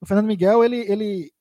[0.00, 1.32] O Fernando Miguel, ele, ele,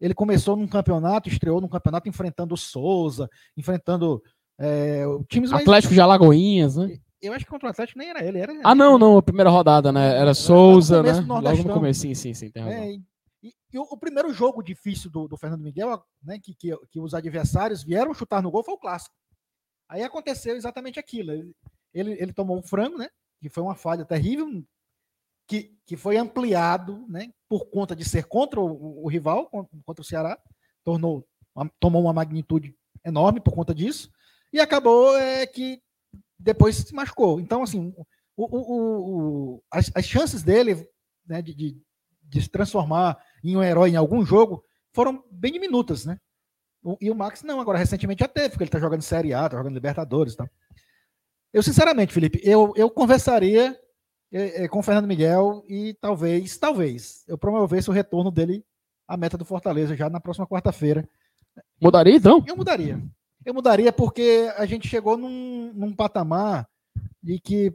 [0.00, 4.22] ele começou num campeonato, estreou num campeonato enfrentando o Souza, enfrentando
[4.58, 5.62] é, times mais...
[5.62, 6.98] Atlético de Alagoinhas, né?
[7.22, 8.52] Eu acho que contra o Atlético nem era ele, era.
[8.62, 10.18] Ah, não, não, a primeira rodada, né?
[10.18, 11.12] Era Souza, né?
[11.26, 12.78] Logo no começo, sim, sim, sim, tem razão.
[12.78, 12.96] É,
[13.74, 17.00] e, e o, o, primeiro jogo difícil do, do Fernando Miguel, né, que, que, que,
[17.00, 19.14] os adversários vieram chutar no gol, foi o clássico.
[19.88, 21.32] Aí aconteceu exatamente aquilo.
[21.32, 21.54] Ele,
[21.92, 23.08] ele, ele tomou um frango, né?
[23.40, 24.46] Que foi uma falha terrível,
[25.46, 27.32] que, que foi ampliado, né?
[27.48, 29.48] Por conta de ser contra o, o rival,
[29.84, 30.38] contra o Ceará,
[30.82, 31.26] tornou,
[31.78, 34.10] tomou uma magnitude enorme por conta disso,
[34.52, 35.82] e acabou é, que
[36.38, 37.38] depois se machucou.
[37.38, 37.94] Então, assim,
[38.36, 40.88] o, o, o, as, as chances dele
[41.26, 41.80] né, de, de,
[42.22, 46.18] de se transformar em um herói em algum jogo foram bem diminutas, né?
[47.00, 49.56] E o Max não, agora recentemente já teve, porque ele tá jogando Série A, tá
[49.56, 50.36] jogando Libertadores.
[50.36, 50.48] Tá?
[51.52, 53.78] Eu, sinceramente, Felipe, eu, eu conversaria
[54.30, 58.64] é, é, com o Fernando Miguel e talvez, talvez, eu promovesse o retorno dele
[59.08, 61.08] à meta do Fortaleza já na próxima quarta-feira.
[61.80, 62.44] Mudaria, então?
[62.46, 63.02] Eu mudaria.
[63.44, 66.68] Eu mudaria porque a gente chegou num, num patamar
[67.22, 67.72] de que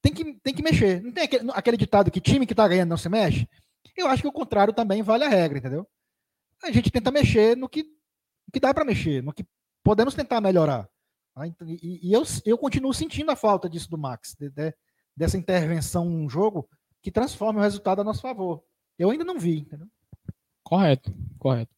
[0.00, 1.02] tem que, tem que mexer.
[1.02, 3.48] Não tem aquele, aquele ditado que time que tá ganhando não se mexe?
[3.98, 5.86] Eu acho que o contrário também vale a regra, entendeu?
[6.62, 9.44] A gente tenta mexer no que, no que dá para mexer, no que
[9.82, 10.88] podemos tentar melhorar.
[11.34, 11.46] Tá?
[11.46, 14.74] E, e, eu, eu continuo sentindo a falta disso do Max, de, de,
[15.16, 16.68] dessa intervenção num jogo
[17.02, 18.62] que transforme o resultado a nosso favor.
[18.98, 19.86] Eu ainda não vi, entendeu?
[20.62, 21.74] Correto, correto.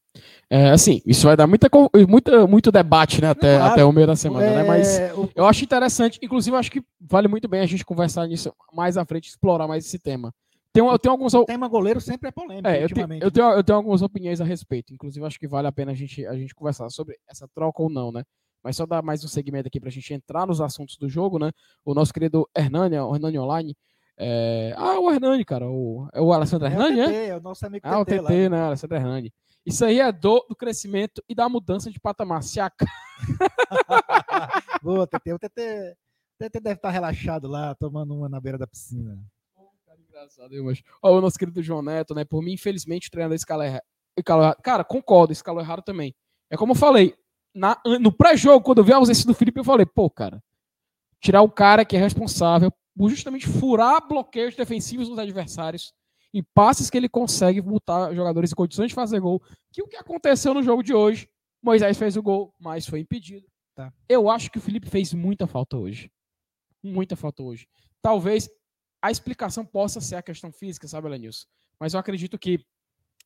[0.49, 1.69] É, assim, isso vai dar muita,
[2.09, 4.99] muita, muito debate, né, até, claro, até o meio da semana, é, né, mas
[5.37, 9.05] eu acho interessante, inclusive acho que vale muito bem a gente conversar nisso mais à
[9.05, 10.35] frente, explorar mais esse tema
[10.73, 11.35] Tem, eu tenho alguns.
[11.35, 14.41] O tema goleiro sempre é polêmico, É, eu, te- eu tenho, eu tenho algumas opiniões
[14.41, 14.93] a respeito.
[14.95, 17.91] Inclusive, acho que vale a pena a gente, a gente conversar sobre essa troca ou
[17.91, 18.23] não, né?
[18.63, 21.51] Mas só dar mais um segmento aqui pra gente entrar nos assuntos do jogo, né?
[21.85, 23.77] O nosso querido Hernani, o Hernani Online.
[24.17, 25.69] é, Ah, o Hernani, cara.
[25.69, 26.07] O...
[26.13, 27.07] É o Alessandro É o Hernani, né?
[27.07, 28.29] TT, é o nosso amigo Ah, o TT lá.
[28.29, 28.61] TT, né?
[28.61, 29.33] Alessandro Hernani.
[29.67, 32.43] Isso aí é do, do crescimento e da mudança de patamar.
[32.43, 32.71] Se a
[34.83, 35.33] Boa, TT.
[35.33, 35.97] O TT,
[36.39, 39.19] TT deve estar relaxado lá, tomando uma na beira da piscina.
[40.21, 40.83] Engraçado, eu acho.
[41.03, 42.25] Ó, o nosso querido João Neto, né?
[42.25, 43.83] Por mim, infelizmente, o treinador escalou erra-
[44.19, 44.61] escalou errado.
[44.63, 46.15] Cara, concordo, escalou errado também.
[46.51, 47.15] É como eu falei,
[47.55, 50.43] na- no pré-jogo, quando eu vi a ausência do Felipe, eu falei, pô, cara,
[51.23, 55.93] tirar o cara que é responsável por justamente furar bloqueios defensivos dos adversários
[56.35, 59.43] em passes que ele consegue botar jogadores em condições de fazer gol.
[59.73, 61.29] Que o que aconteceu no jogo de hoje,
[61.63, 63.47] Moisés fez o gol, mas foi impedido.
[63.75, 63.93] Tá.
[64.09, 66.11] Eu acho que o Felipe fez muita falta hoje.
[66.83, 67.67] Muita falta hoje.
[68.03, 68.49] Talvez
[69.03, 71.47] a explicação possa ser a questão física, sabe, Elenilson?
[71.79, 72.65] Mas eu acredito que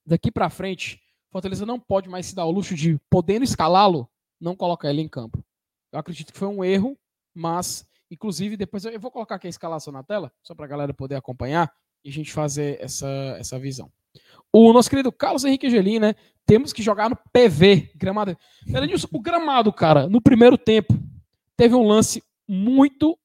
[0.07, 4.09] daqui pra frente, Fortaleza não pode mais se dar o luxo de, podendo escalá-lo,
[4.41, 5.45] não colocar ele em campo.
[5.93, 6.97] Eu acredito que foi um erro,
[7.35, 10.95] mas, inclusive, depois eu eu vou colocar aqui a escalação na tela, só pra galera
[10.95, 11.73] poder acompanhar
[12.05, 13.09] e a gente fazer essa,
[13.39, 13.91] essa visão.
[14.53, 16.15] O nosso querido Carlos Henrique Angelim, né?
[16.47, 18.37] Temos que jogar no PV, gramado.
[18.67, 20.95] Elenilson, o gramado, cara, no primeiro tempo,
[21.57, 23.19] teve um lance muito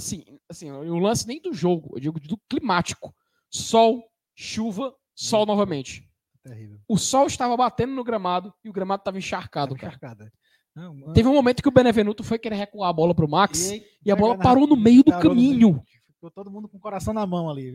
[0.00, 3.14] assim, assim, o lance nem do jogo, eu digo do climático.
[3.50, 4.02] Sol,
[4.34, 6.08] chuva, sol novamente.
[6.42, 6.78] Terrível.
[6.88, 9.88] O sol estava batendo no gramado e o gramado estava encharcado, cara.
[9.88, 10.32] Encharcada.
[10.74, 11.12] Não, mano.
[11.12, 14.10] Teve um momento que o Benevenuto foi querer recuar a bola pro Max aí, e
[14.10, 15.82] a bola na- parou no meio do caminho.
[16.14, 17.72] Ficou todo mundo com o coração na mão ali.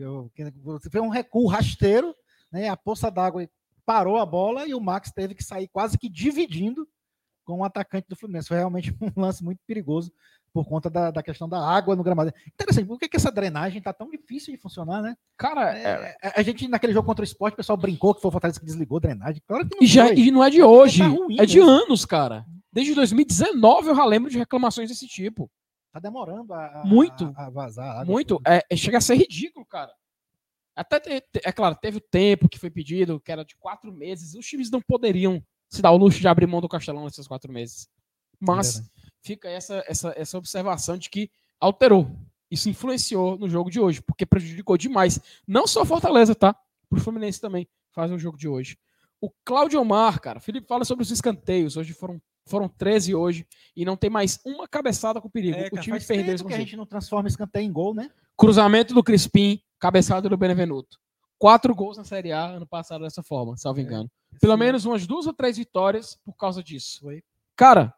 [0.62, 2.14] Você fez um recuo rasteiro,
[2.50, 2.68] né?
[2.68, 3.48] A poça d'água
[3.84, 6.88] parou a bola e o Max teve que sair quase que dividindo
[7.44, 8.48] com o atacante do Fluminense.
[8.48, 10.10] Foi realmente um lance muito perigoso
[10.56, 12.32] por conta da, da questão da água no gramado.
[12.46, 15.14] Interessante, por que, que essa drenagem tá tão difícil de funcionar, né?
[15.36, 18.28] Cara, é- É, a gente, naquele jogo contra o esporte, o pessoal brincou que foi
[18.30, 19.42] o Fortaleza que desligou a drenagem.
[19.46, 21.70] Claro que não e, já, e não é de hoje, Tá ruim é de mesmo.
[21.70, 22.46] anos, cara.
[22.72, 25.50] Desde 2019 eu já lembro de reclamações desse tipo.
[25.92, 27.32] Tá demorando a, a- Muito.
[27.36, 28.06] a, a vazar.
[28.06, 28.40] Muito.
[28.46, 29.92] É, é- chega a ser ridículo, cara.
[30.74, 33.92] Até, te- te- é claro, teve o tempo que foi pedido, que era de quatro
[33.92, 34.34] meses.
[34.34, 37.52] Os times não poderiam se dar o luxo de abrir mão do Castelão nesses quatro
[37.52, 37.88] meses.
[38.38, 38.82] Mas.
[39.26, 42.08] Fica essa, essa, essa observação de que alterou.
[42.48, 45.20] Isso influenciou no jogo de hoje, porque prejudicou demais.
[45.46, 46.54] Não só a Fortaleza, tá?
[46.88, 48.78] Pro Fluminense também faz o jogo de hoje.
[49.20, 51.76] O Claudio Omar, cara, Felipe fala sobre os escanteios.
[51.76, 55.56] Hoje foram, foram 13 hoje e não tem mais uma cabeçada com perigo.
[55.56, 57.94] É, o cara, time faz perdeu esse que a gente não transforma escanteio em gol,
[57.94, 58.08] né?
[58.36, 60.98] Cruzamento do Crispim, cabeçada do Benevenuto.
[61.38, 64.10] Quatro gols na Série A ano passado dessa forma, salvo engano.
[64.40, 67.00] Pelo menos umas duas ou três vitórias por causa disso.
[67.00, 67.22] Foi.
[67.56, 67.92] Cara,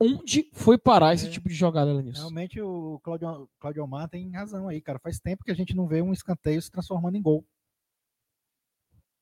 [0.00, 1.30] onde foi parar esse É.
[1.30, 2.20] tipo de jogada, Lenilson?
[2.20, 4.98] Realmente o Claudio, Claudio Omar tem razão aí, cara.
[4.98, 7.44] Faz tempo que a gente não vê um escanteio se transformando em gol.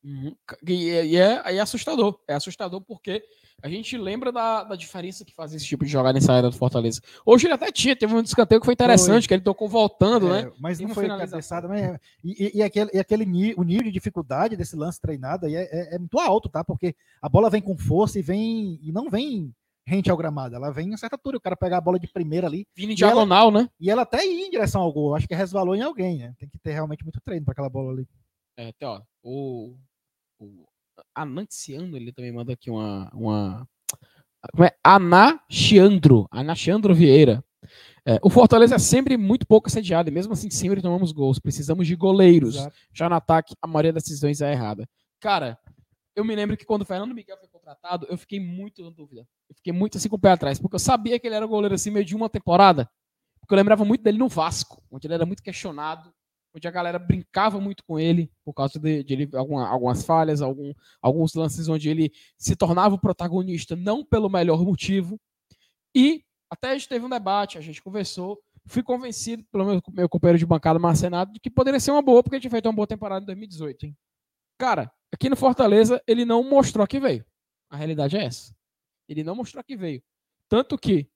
[0.04, 0.36] Uhum.
[0.68, 2.20] E, é- e é, é assustador.
[2.28, 3.24] É assustador porque
[3.60, 6.56] a gente lembra da, da diferença que faz esse tipo de jogada nessa era do
[6.56, 7.00] Fortaleza.
[7.24, 10.44] Hoje ele até tinha, teve um escanteio que foi interessante, que ele tocou voltando, É,
[10.44, 10.52] né?
[10.60, 11.66] Mas não foi cabeçada.
[11.66, 13.24] Mas é- e, e- e aquele, e aquele
[13.56, 16.62] o nível de dificuldade desse lance treinado aí é, é- é muito alto, tá?
[16.62, 19.52] Porque a bola vem com força e vem e não vem
[19.86, 21.36] rente ao gramado, ela vem em certa altura.
[21.36, 23.68] O cara pegar a bola de primeira ali Vindo em E ela- diagonal, né?
[23.80, 25.14] e ela até ir em direção ao gol.
[25.14, 26.34] Acho que resvalou em alguém, né?
[26.38, 28.06] Tem que ter realmente muito treino para aquela bola ali.
[28.58, 29.76] É, até, ó, o,
[30.40, 30.64] o
[31.14, 33.10] Ananciano, ele também manda aqui uma.
[33.14, 33.68] uma
[34.52, 34.70] como é?
[34.82, 36.26] Anachiandro.
[36.30, 37.44] Anachiandro Vieira.
[38.08, 41.38] É, o Fortaleza é sempre muito pouco assediado, e mesmo assim sempre tomamos gols.
[41.40, 42.54] Precisamos de goleiros.
[42.56, 42.76] Exato.
[42.92, 44.88] Já no ataque, a maioria das decisões é errada.
[45.20, 45.58] Cara,
[46.14, 49.26] eu me lembro que quando o Fernando Miguel foi contratado, eu fiquei muito na dúvida.
[49.48, 51.48] Eu fiquei muito assim com o pé atrás, porque eu sabia que ele era o
[51.48, 52.88] goleiro assim meio de uma temporada.
[53.40, 56.12] Porque eu lembrava muito dele no Vasco, onde ele era muito questionado,
[56.54, 60.40] onde a galera brincava muito com ele por causa de, de ele, alguma- algumas falhas,
[60.40, 65.20] algum, alguns lances onde ele se tornava o protagonista não pelo melhor motivo.
[65.94, 70.08] E até a gente teve um debate, a gente conversou, fui convencido pelo meu, meu
[70.08, 72.72] companheiro de bancada, Marcenato, de que poderia ser uma boa, porque a gente fez uma
[72.72, 73.86] boa temporada em 2018.
[73.86, 73.96] Hein?
[74.58, 77.24] Cara, aqui no Fortaleza, ele não mostrou que veio.
[77.76, 78.54] A realidade é essa.
[79.08, 80.02] Ele não mostrou que veio.
[80.48, 81.08] Tanto que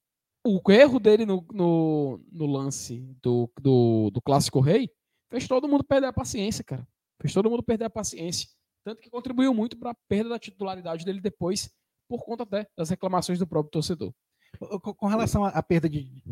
[0.46, 4.90] o erro dele no, no, no lance do, do, do Clássico Rei
[5.30, 6.86] fez todo mundo perder a paciência, cara.
[7.20, 8.48] Fez todo mundo perder a paciência.
[8.84, 11.70] Tanto que contribuiu muito para a perda da titularidade dele depois,
[12.08, 14.12] por conta até das reclamações do próprio torcedor.
[14.96, 16.22] Com relação à perda de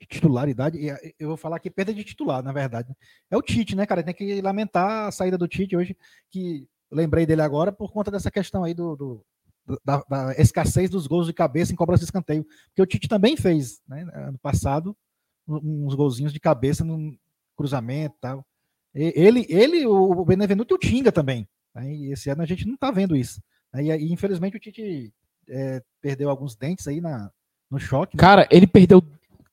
[0.00, 0.78] de titularidade,
[1.16, 2.88] eu vou falar aqui perda de titular, na verdade.
[2.88, 2.94] né?
[3.30, 4.02] É o Tite, né, cara?
[4.02, 5.96] Tem que lamentar a saída do Tite hoje,
[6.28, 9.24] que lembrei dele agora por conta dessa questão aí do, do-
[9.84, 12.44] da, da escassez dos gols de cabeça em cobrança de escanteio.
[12.68, 14.96] Porque o Tite também fez, né, ano passado,
[15.46, 17.16] uns golzinhos de cabeça no
[17.56, 18.46] cruzamento e tal.
[18.94, 21.48] Ele, ele o Benevenuto e o Tinga também.
[21.74, 21.94] Né?
[21.94, 23.40] E esse ano a gente não está vendo isso.
[23.72, 23.84] Né?
[23.84, 25.12] E, e, infelizmente o Tite
[25.48, 27.30] é, perdeu alguns dentes aí na,
[27.70, 28.16] no choque.
[28.16, 28.20] Né?
[28.20, 29.02] Cara, ele perdeu.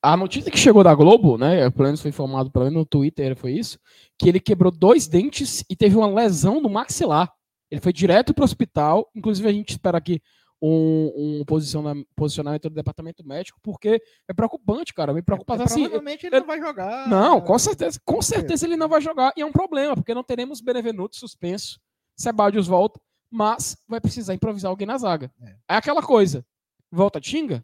[0.02, 1.70] A notícia que chegou da Globo, né?
[1.72, 3.78] Pelo menos foi informado pelo menos no Twitter, foi isso,
[4.18, 7.30] que ele quebrou dois dentes e teve uma lesão no maxilar.
[7.72, 9.10] Ele foi direto para o hospital.
[9.16, 10.22] Inclusive, a gente espera aqui
[10.62, 15.14] um, um posicionamento do departamento médico, porque é preocupante, cara.
[15.14, 15.82] Me preocupa é, assim.
[15.82, 17.08] Provavelmente ele, ele não vai jogar.
[17.08, 18.00] Não, com certeza.
[18.04, 19.32] Com certeza ele não vai jogar.
[19.38, 21.80] E é um problema, porque não teremos Benevenuto suspenso.
[22.16, 23.00] Sebadios volta,
[23.32, 25.32] mas vai precisar improvisar alguém na zaga.
[25.42, 26.46] É, é aquela coisa.
[26.92, 27.64] Volta Tinga,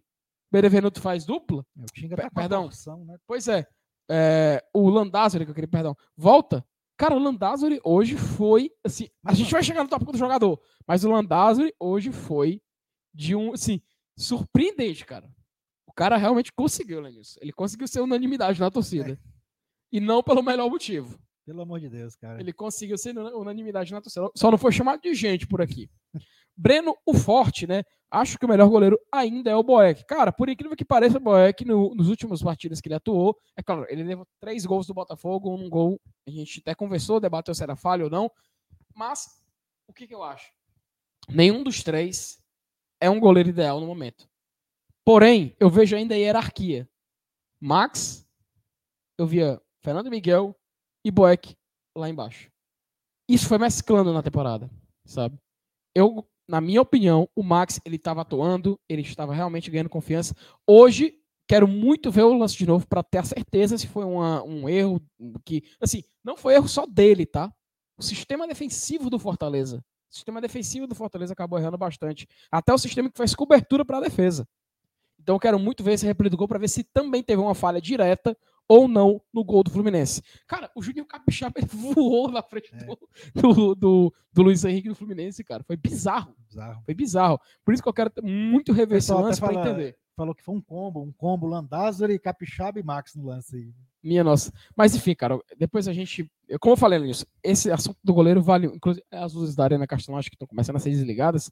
[0.51, 1.65] Benevenuto faz dupla.
[1.77, 2.69] É, o Tinga tá perdão.
[3.05, 3.17] né?
[3.27, 3.67] Pois é.
[4.09, 6.65] é o Landázuri, que eu queria, perdão, volta.
[6.97, 11.03] Cara, o Landázuri hoje foi, assim, a gente vai chegar no tópico do jogador, mas
[11.03, 12.61] o Landázuri hoje foi
[13.13, 13.81] de um, assim,
[14.17, 15.29] surpreendente, cara.
[15.85, 17.39] O cara realmente conseguiu, Lenilson.
[17.41, 19.13] Ele conseguiu ser unanimidade na torcida.
[19.13, 19.17] É.
[19.91, 21.19] E não pelo melhor motivo.
[21.45, 22.39] Pelo amor de Deus, cara.
[22.39, 24.29] Ele conseguiu ser unanimidade na torcida.
[24.35, 25.89] Só não foi chamado de gente por aqui.
[26.57, 27.83] Breno, o forte, né?
[28.15, 30.05] Acho que o melhor goleiro ainda é o Boeck.
[30.05, 33.61] Cara, por incrível que pareça, o Boeck, no, nos últimos partidas que ele atuou, é
[33.61, 35.99] claro, ele levou três gols do Botafogo, um gol.
[36.25, 38.31] A gente até conversou, debateu se era falha ou não.
[38.95, 39.43] Mas,
[39.85, 40.49] o que, que eu acho?
[41.27, 42.41] Nenhum dos três
[43.01, 44.29] é um goleiro ideal no momento.
[45.03, 46.89] Porém, eu vejo ainda a hierarquia.
[47.59, 48.25] Max,
[49.17, 50.55] eu via Fernando Miguel
[51.03, 51.53] e Boeck
[51.93, 52.49] lá embaixo.
[53.27, 54.71] Isso foi mesclando na temporada,
[55.03, 55.37] sabe?
[55.93, 60.35] Eu, na minha opinião, o Max ele estava atuando, ele estava realmente ganhando confiança.
[60.67, 61.15] Hoje
[61.47, 64.67] quero muito ver o lance de novo para ter a certeza se foi uma, um
[64.67, 65.01] erro
[65.43, 67.51] que, assim, não foi erro só dele, tá?
[67.97, 72.25] O sistema defensivo do Fortaleza o sistema defensivo do Fortaleza acabou errando bastante.
[72.49, 74.47] Até o sistema que faz cobertura para a defesa.
[75.19, 77.81] Então quero muito ver esse replay do gol para ver se também teve uma falha
[77.81, 80.21] direta ou não no gol do Fluminense.
[80.47, 82.85] Cara, o Júnior Capixaba voou na frente é.
[82.85, 82.97] do,
[83.33, 85.63] do, do, do, Luiz Henrique do Fluminense, cara.
[85.63, 86.35] Foi bizarro.
[86.47, 86.81] bizarro.
[86.83, 87.39] Foi bizarro.
[87.63, 89.97] Por isso que eu quero muito rever esse lance para entender.
[90.15, 93.73] Falou que foi um combo, um combo Landázuri, Capixaba e Max no lance aí.
[94.01, 94.53] Minha nossa.
[94.75, 96.29] Mas enfim, cara, depois a gente.
[96.61, 98.67] Como eu falei nisso, esse assunto do goleiro vale.
[98.67, 101.51] Inclusive, as luzes da Arena Castelão acho que estão começando a ser desligadas.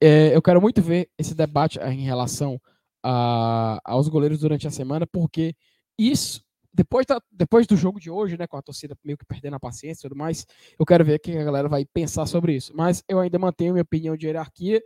[0.00, 2.60] É, eu quero muito ver esse debate em relação
[3.02, 5.54] a, aos goleiros durante a semana, porque
[5.98, 9.56] isso, depois, da, depois do jogo de hoje, né, com a torcida meio que perdendo
[9.56, 10.46] a paciência e tudo mais,
[10.78, 12.72] eu quero ver o que a galera vai pensar sobre isso.
[12.74, 14.82] Mas eu ainda mantenho minha opinião de hierarquia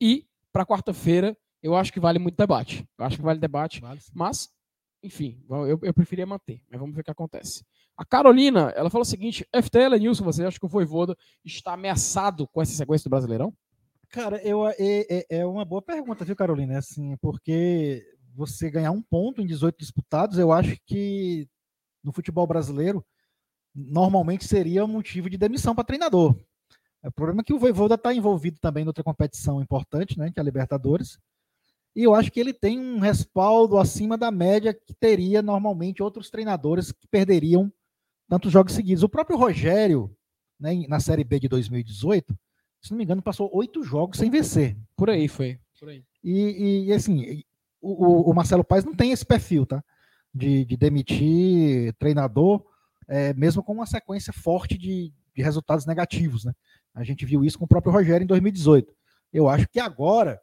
[0.00, 2.86] e, para quarta-feira, eu acho que vale muito debate.
[2.98, 4.50] Eu acho que vale debate, vale, mas
[5.02, 7.64] enfim, eu, eu preferia manter, mas vamos ver o que acontece.
[7.96, 12.46] A Carolina, ela falou o seguinte: FTL Nilson, você acha que o Voivoda está ameaçado
[12.48, 13.52] com essa sequência do Brasileirão?
[14.10, 16.78] Cara, eu, é, é, é uma boa pergunta, viu, Carolina?
[16.78, 18.04] Assim, porque
[18.40, 21.46] você ganhar um ponto em 18 disputados, eu acho que
[22.02, 23.04] no futebol brasileiro
[23.74, 26.34] normalmente seria um motivo de demissão para treinador.
[27.02, 30.38] O problema é que o Voivoda está envolvido também em outra competição importante, né, que
[30.38, 31.18] é a Libertadores.
[31.94, 36.30] E eu acho que ele tem um respaldo acima da média que teria normalmente outros
[36.30, 37.72] treinadores que perderiam
[38.28, 39.02] tantos jogos seguidos.
[39.02, 40.14] O próprio Rogério,
[40.58, 42.38] né, na Série B de 2018,
[42.80, 44.76] se não me engano, passou oito jogos sem vencer.
[44.96, 45.58] Por aí foi.
[45.78, 46.02] Por aí.
[46.22, 47.42] E, e assim,
[47.80, 49.82] o, o, Marcelo Paes não tem esse perfil, tá?
[50.32, 52.64] De, de demitir treinador,
[53.08, 56.52] é, mesmo com uma sequência forte de, de resultados negativos, né?
[56.94, 58.92] A gente viu isso com o próprio Rogério em 2018.
[59.32, 60.40] Eu acho que agora,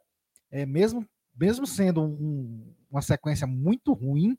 [0.50, 1.06] é, mesmo
[1.38, 4.36] mesmo sendo um, uma sequência muito ruim,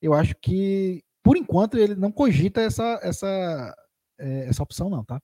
[0.00, 3.76] eu acho que, por enquanto, ele não cogita essa, essa,
[4.18, 5.20] é, essa opção, não, tá?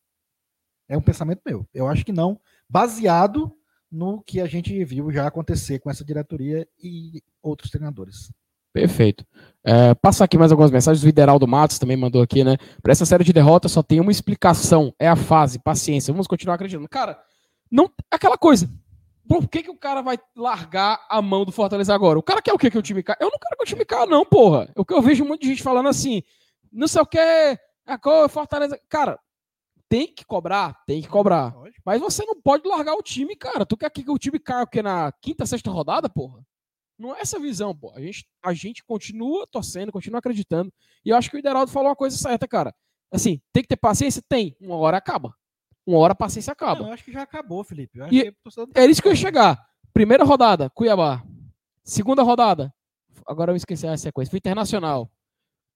[0.86, 1.66] É um pensamento meu.
[1.72, 3.56] Eu acho que não, baseado
[3.94, 8.32] no que a gente viu já acontecer com essa diretoria e outros treinadores.
[8.72, 9.24] Perfeito.
[9.62, 11.04] É, passar aqui mais algumas mensagens.
[11.04, 12.56] O Ideraldo Matos também mandou aqui, né?
[12.82, 16.12] Para essa série de derrotas só tem uma explicação: é a fase, paciência.
[16.12, 16.88] Vamos continuar acreditando.
[16.88, 17.16] Cara,
[17.70, 18.68] não aquela coisa.
[19.28, 22.18] Por que, que o cara vai largar a mão do Fortaleza agora?
[22.18, 23.16] O cara quer o quê que o time caia?
[23.20, 24.68] Eu não quero que o time caia, não, porra.
[24.76, 26.22] O que eu vejo muita gente falando assim,
[26.70, 27.18] não sei o que,
[27.86, 28.78] a cor, Fortaleza.
[28.88, 29.18] Cara,
[29.88, 31.54] tem que cobrar, tem que cobrar.
[31.84, 33.66] Mas você não pode largar o time, cara.
[33.66, 34.82] Tu quer que o time caia o quê?
[34.82, 36.44] Na quinta, sexta rodada, porra?
[36.98, 37.92] Não é essa visão, pô.
[37.94, 40.72] A gente, a gente continua torcendo, continua acreditando.
[41.04, 42.74] E eu acho que o Ideraldo falou uma coisa certa, cara.
[43.12, 44.22] Assim, tem que ter paciência?
[44.28, 44.56] Tem.
[44.60, 45.34] Uma hora acaba.
[45.86, 46.80] Uma hora a paciência acaba.
[46.80, 47.98] Não, eu acho que já acabou, Felipe.
[48.10, 48.32] E
[48.74, 49.64] é isso que eu ia chegar.
[49.92, 51.22] Primeira rodada, Cuiabá.
[51.84, 52.72] Segunda rodada,
[53.26, 55.10] agora eu esqueci a sequência, foi Internacional.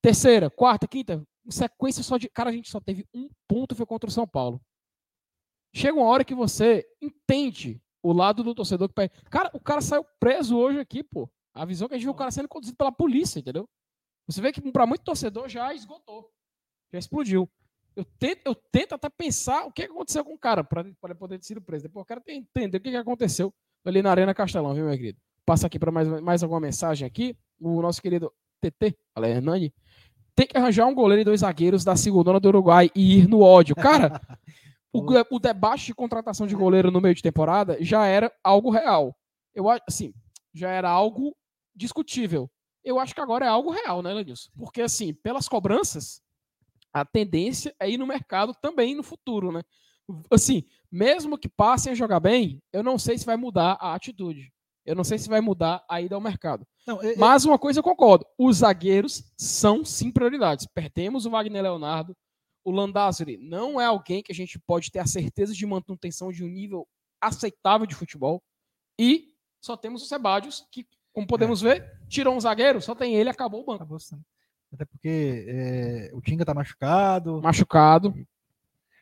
[0.01, 2.29] Terceira, quarta, quinta, sequência só de.
[2.29, 4.61] Cara, a gente só teve um ponto, foi contra o São Paulo.
[5.75, 9.13] Chega uma hora que você entende o lado do torcedor que pede.
[9.31, 11.31] Cara, o cara saiu preso hoje aqui, pô.
[11.53, 13.69] A visão que a gente viu o cara sendo conduzido pela polícia, entendeu?
[14.27, 16.31] Você vê que para muito torcedor já esgotou.
[16.93, 17.51] Já explodiu.
[17.97, 21.47] Eu tento, eu tento até pensar o que aconteceu com o cara, para poder ter
[21.47, 21.83] sido preso.
[21.85, 23.53] Depois eu quero entender o que aconteceu
[23.85, 25.19] ali na Arena Castelão, viu, meu querido?
[25.45, 27.37] Passa aqui para mais, mais alguma mensagem aqui.
[27.59, 29.75] O nosso querido TT, Ale Hernani,
[30.39, 33.41] tem que arranjar um goleiro e dois zagueiros da segunda do Uruguai e ir no
[33.41, 33.75] ódio.
[33.75, 34.21] Cara,
[34.95, 39.19] o, o debate de contratação de goleiro no meio de temporada já era algo real.
[39.53, 40.15] Eu assim,
[40.55, 41.37] já era algo
[41.75, 42.49] discutível.
[42.85, 44.49] Eu acho que agora é algo real, né, Lenilson?
[44.57, 46.23] Porque, assim, pelas cobranças,
[46.93, 49.63] a tendência é ir no mercado também no futuro, né?
[50.31, 54.53] Assim, mesmo que passem a jogar bem, eu não sei se vai mudar a atitude.
[54.89, 56.67] Eu não sei se vai mudar a ida ao mercado.
[56.87, 60.67] Não, eu, Mas uma coisa eu concordo: os zagueiros são sim prioridades.
[60.67, 62.17] Perdemos o Wagner Leonardo.
[62.65, 66.43] O Landázuri não é alguém que a gente pode ter a certeza de manutenção de
[66.43, 66.89] um nível
[67.21, 68.43] aceitável de futebol.
[68.99, 71.75] E só temos o Sebadios, que, como podemos é.
[71.75, 73.83] ver, tirou um zagueiro, só tem ele acabou o banco.
[73.83, 74.19] Acabou sim.
[74.73, 77.43] Até porque é, o Tinga tá machucado.
[77.43, 78.15] Machucado.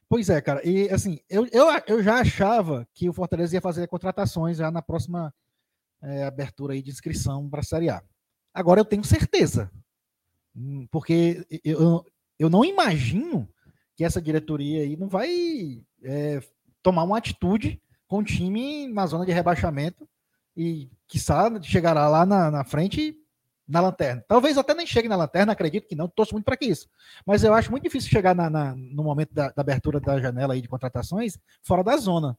[0.09, 0.66] Pois é, cara.
[0.66, 4.82] E assim, eu, eu, eu já achava que o Fortaleza ia fazer contratações já na
[4.82, 5.32] próxima
[6.03, 8.03] é, abertura aí de inscrição para a Série A.
[8.53, 9.70] Agora eu tenho certeza,
[10.55, 12.05] hum, porque eu,
[12.38, 13.49] eu não imagino
[13.94, 16.40] que essa diretoria aí não vai é,
[16.82, 20.09] tomar uma atitude com o time na zona de rebaixamento
[20.57, 23.16] e, quiçá, chegará lá na, na frente
[23.66, 24.24] na lanterna.
[24.28, 26.88] Talvez até nem chegue na lanterna, acredito que não, torço muito para que isso.
[27.26, 30.55] Mas eu acho muito difícil chegar na, na no momento da, da, abertura da janela
[30.55, 32.38] aí de contratações fora da zona.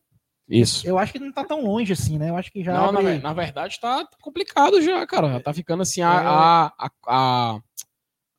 [0.50, 0.88] Isso.
[0.88, 2.30] Eu acho que não tá tão longe assim, né?
[2.30, 2.74] Eu acho que já.
[2.74, 5.40] Não, na, na, verdade tá complicado já, cara.
[5.42, 6.14] Tá ficando assim a.
[6.14, 6.26] É...
[6.26, 7.62] a, a, a...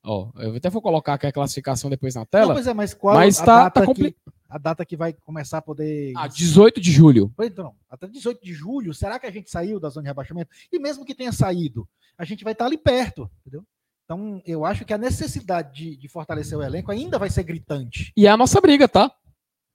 [0.03, 2.47] Ó, eu até vou colocar aqui a classificação depois na tela.
[2.47, 4.11] Não, pois é, mas qual mas a tá, data tá compli...
[4.11, 4.17] que,
[4.49, 6.13] a data que vai começar a poder.
[6.17, 7.31] Ah, 18 de julho.
[7.39, 10.49] Então, até 18 de julho, será que a gente saiu da zona de rebaixamento?
[10.71, 11.87] E mesmo que tenha saído,
[12.17, 13.63] a gente vai estar ali perto, entendeu?
[14.05, 18.11] Então, eu acho que a necessidade de, de fortalecer o elenco ainda vai ser gritante.
[18.17, 19.11] E é a nossa briga, tá?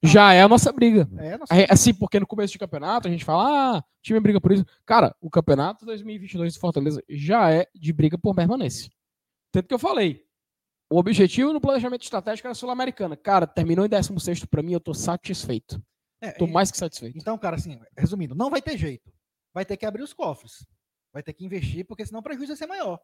[0.05, 1.09] Já é a nossa briga.
[1.18, 4.40] É, nossa assim, porque no começo de campeonato a gente fala, ah, o time briga
[4.40, 4.64] por isso.
[4.84, 8.90] Cara, o campeonato 2022 de Fortaleza já é de briga por permanência.
[9.50, 10.24] Tanto que eu falei,
[10.90, 13.16] o objetivo no planejamento estratégico era Sul-Americana.
[13.16, 15.82] Cara, terminou em 16 para mim, eu tô satisfeito.
[16.20, 17.18] É, tô mais que satisfeito.
[17.18, 19.12] Então, cara, assim, resumindo, não vai ter jeito.
[19.52, 20.66] Vai ter que abrir os cofres.
[21.12, 23.00] Vai ter que investir, porque senão o prejuízo vai ser maior.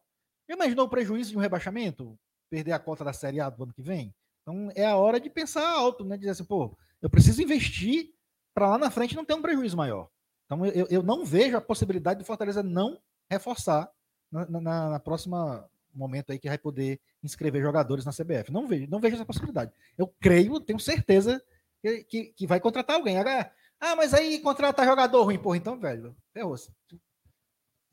[0.49, 2.17] Imaginou o prejuízo de um rebaixamento?
[2.49, 4.13] Perder a cota da Série A do ano que vem?
[4.41, 6.17] Então é a hora de pensar alto, né?
[6.17, 8.13] Dizer assim, pô, eu preciso investir
[8.53, 10.09] para lá na frente não ter um prejuízo maior.
[10.45, 12.99] Então eu, eu não vejo a possibilidade do Fortaleza não
[13.29, 13.89] reforçar
[14.31, 18.51] na, na, na próxima momento aí que vai poder inscrever jogadores na CBF.
[18.51, 19.71] Não vejo, não vejo essa possibilidade.
[19.97, 21.43] Eu creio, tenho certeza
[21.81, 23.17] que, que, que vai contratar alguém.
[23.17, 26.71] Agora, ah, mas aí contratar jogador ruim, porra, então, velho, ferrou-se.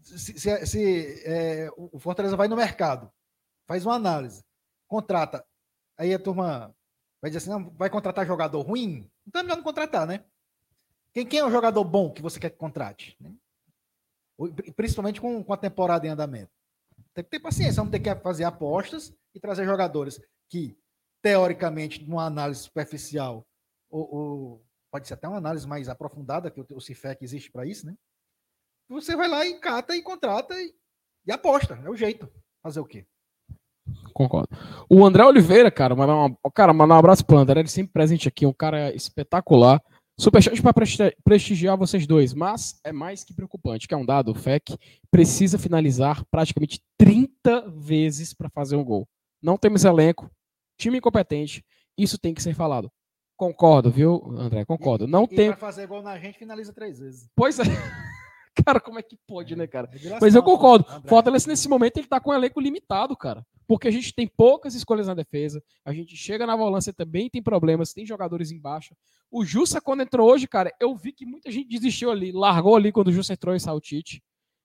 [0.01, 3.11] Se, se, se é, o Fortaleza vai no mercado,
[3.67, 4.45] faz uma análise,
[4.87, 5.45] contrata,
[5.97, 6.75] aí a turma
[7.21, 9.11] vai dizer assim, não, vai contratar jogador ruim?
[9.27, 10.25] Então é melhor não contratar, né?
[11.13, 13.17] Quem, quem é o jogador bom que você quer que contrate?
[13.21, 13.35] Né?
[14.77, 16.53] Principalmente com, com a temporada em andamento.
[17.15, 20.79] Tem que ter paciência, não ter que fazer apostas e trazer jogadores que,
[21.23, 23.47] teoricamente, numa análise superficial,
[23.91, 27.67] ou, ou pode ser até uma análise mais aprofundada, que o, o CIFEC existe para
[27.67, 27.97] isso, né?
[28.89, 30.75] Você vai lá e cata e contrata e,
[31.27, 31.75] e aposta.
[31.85, 32.31] É o jeito.
[32.63, 33.07] Fazer o quê?
[34.19, 34.49] Concordo.
[34.91, 38.27] O André Oliveira, cara, mandar, uma, cara, mandar um abraço pro André, ele sempre presente
[38.27, 39.81] aqui, um cara espetacular.
[40.19, 40.73] Superchat para
[41.23, 44.77] prestigiar vocês dois, mas é mais que preocupante, que é um dado, o FEC
[45.09, 49.07] precisa finalizar praticamente 30 vezes para fazer um gol.
[49.41, 50.29] Não temos elenco,
[50.77, 51.65] time incompetente,
[51.97, 52.91] isso tem que ser falado.
[53.37, 54.65] Concordo, viu, André?
[54.65, 55.07] Concordo.
[55.07, 55.51] Não e, tem.
[55.51, 57.31] Para fazer gol na gente, finaliza três vezes.
[57.37, 57.63] Pois é.
[58.65, 59.91] cara, como é que pode, né, cara?
[60.21, 60.85] Mas eu concordo.
[61.07, 64.75] Fortaleza, nesse momento, ele tá com um elenco limitado, cara porque a gente tem poucas
[64.75, 68.97] escolhas na defesa, a gente chega na volância também tem problemas, tem jogadores embaixo.
[69.31, 72.91] O Jussa, quando entrou hoje, cara, eu vi que muita gente desistiu ali, largou ali
[72.91, 73.79] quando o Jussa entrou e saiu.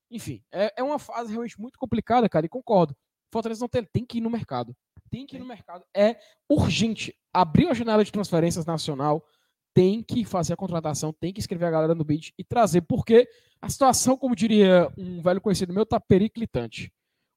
[0.09, 2.95] Enfim, é, é, uma fase realmente muito complicada, cara, e concordo.
[3.29, 4.73] Fortaleza não tem, tem que ir no mercado.
[5.09, 5.83] Tem que ir no mercado.
[5.93, 6.17] É
[6.49, 7.13] urgente.
[7.33, 9.25] Abriu a janela de transferências nacional,
[9.73, 13.27] tem que fazer a contratação, tem que escrever a galera no bid e trazer, porque
[13.63, 16.91] a situação, como diria um velho conhecido meu, tá periclitante.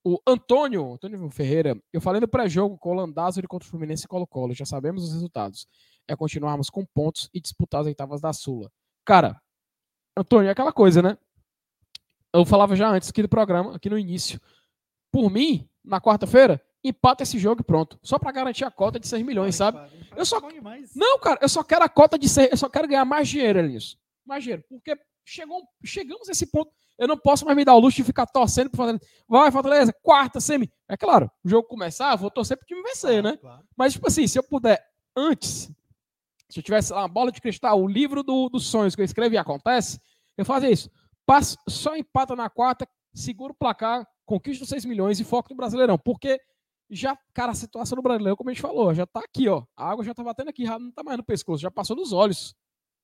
[0.05, 4.09] O Antônio, Antônio Ferreira, eu falei no pré-jogo com o Landázuri contra o Fluminense e
[4.09, 5.69] Colo-Colo, já sabemos os resultados.
[6.09, 8.73] É continuarmos com pontos e disputar as oitavas da Sula.
[9.05, 9.41] Cara,
[10.17, 11.17] Antônio, é aquela coisa, né?
[12.35, 14.41] Eu falava já antes aqui do programa, aqui no início.
[15.13, 18.01] Por mim, na quarta-feira, empata esse jogo e pronto.
[18.03, 19.79] Só para garantir a cota de 6 milhões, sabe?
[20.17, 20.41] Eu só
[20.97, 23.63] Não, cara, eu só quero a cota de 6, eu só quero ganhar mais dinheiro
[23.63, 23.97] nisso.
[24.27, 26.71] Mais dinheiro, porque chegou, chegamos a esse ponto.
[26.99, 29.05] Eu não posso mais me dar o luxo de ficar torcendo para Fortaleza.
[29.29, 30.73] Vai, Fortaleza, quarta, semi.
[30.89, 33.37] É claro, o jogo começar, eu vou torcer para o time vencer, né?
[33.37, 33.63] Claro.
[33.77, 34.83] Mas, tipo assim, se eu puder
[35.15, 35.71] antes,
[36.49, 39.05] se eu tivesse lá uma bola de cristal, o livro do, dos sonhos que eu
[39.05, 40.01] escrevi e acontece,
[40.39, 40.91] eu fazia isso.
[41.27, 45.57] Passa, só empata na quarta, segura o placar, conquista os 6 milhões e foca no
[45.57, 45.99] Brasileirão.
[45.99, 46.41] Porque
[46.89, 49.65] já, cara, a situação do Brasileirão, como a gente falou, já tá aqui, ó.
[49.77, 52.55] A água já tá batendo aqui, não tá mais no pescoço, já passou nos olhos.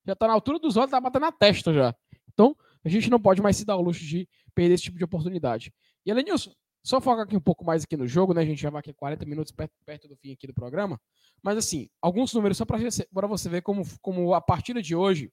[0.05, 1.95] Já tá na altura dos olhos, tá batendo na testa já.
[2.33, 5.03] Então, a gente não pode mais se dar o luxo de perder esse tipo de
[5.03, 5.73] oportunidade.
[6.05, 6.51] E, Elenilson,
[6.83, 8.41] só focar aqui um pouco mais aqui no jogo, né?
[8.41, 10.99] A gente já vai aqui 40 minutos perto, perto do fim aqui do programa.
[11.41, 15.31] Mas, assim, alguns números só para você ver como, como a partida de hoje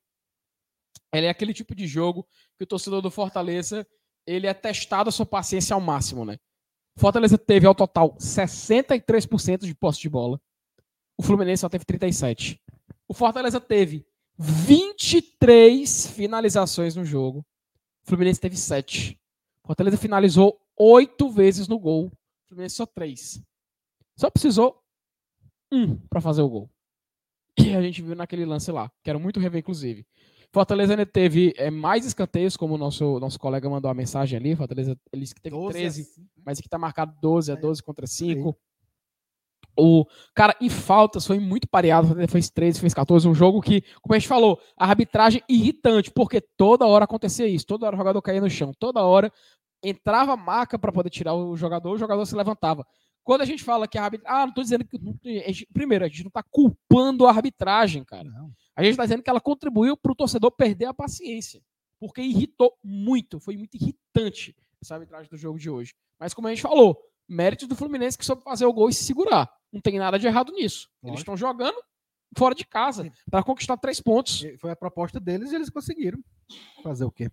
[1.13, 2.27] ela é aquele tipo de jogo
[2.57, 3.87] que o torcedor do Fortaleza
[4.27, 6.39] ele é testado a sua paciência ao máximo, né?
[6.97, 10.41] Fortaleza teve ao total 63% de posse de bola.
[11.17, 12.61] O Fluminense só teve 37.
[13.09, 14.07] O Fortaleza teve
[14.43, 17.45] 23 finalizações no jogo.
[18.03, 19.21] O Fluminense teve 7.
[19.63, 22.07] O Fortaleza finalizou 8 vezes no gol.
[22.07, 23.43] O Fluminense só 3.
[24.17, 24.83] Só precisou
[25.71, 26.71] um para fazer o gol.
[27.59, 28.91] E a gente viu naquele lance lá.
[29.05, 30.07] Quero muito rever, inclusive.
[30.53, 34.57] Fortaleza né, teve é, mais escanteios, como o nosso, nosso colega mandou a mensagem ali.
[34.57, 36.27] Fortaleza ele disse que teve 13, assim.
[36.45, 38.57] mas aqui está marcado 12, é 12 contra 5.
[39.81, 44.15] O cara, em faltas foi muito pareado, fez 13, fez 14, um jogo que, como
[44.15, 48.23] a gente falou, a arbitragem irritante, porque toda hora acontecia isso, toda hora o jogador
[48.23, 49.33] caía no chão, toda hora
[49.83, 52.87] entrava marca para poder tirar o jogador, o jogador se levantava.
[53.23, 54.41] Quando a gente fala que a arbitragem.
[54.41, 54.99] Ah, não estou dizendo que.
[55.73, 58.25] primeiro, a gente não está culpando a arbitragem, cara.
[58.25, 58.51] Não.
[58.75, 61.63] A gente está dizendo que ela contribuiu para o torcedor perder a paciência.
[61.99, 63.39] Porque irritou muito.
[63.39, 65.95] Foi muito irritante essa arbitragem do jogo de hoje.
[66.19, 66.99] Mas como a gente falou,
[67.31, 69.51] mérito do Fluminense que soube fazer o gol e se segurar.
[69.73, 70.89] Não tem nada de errado nisso.
[71.03, 71.09] Lógico.
[71.09, 71.81] Eles estão jogando
[72.37, 74.45] fora de casa para conquistar três pontos.
[74.59, 76.19] Foi a proposta deles e eles conseguiram.
[76.83, 77.31] Fazer o quê?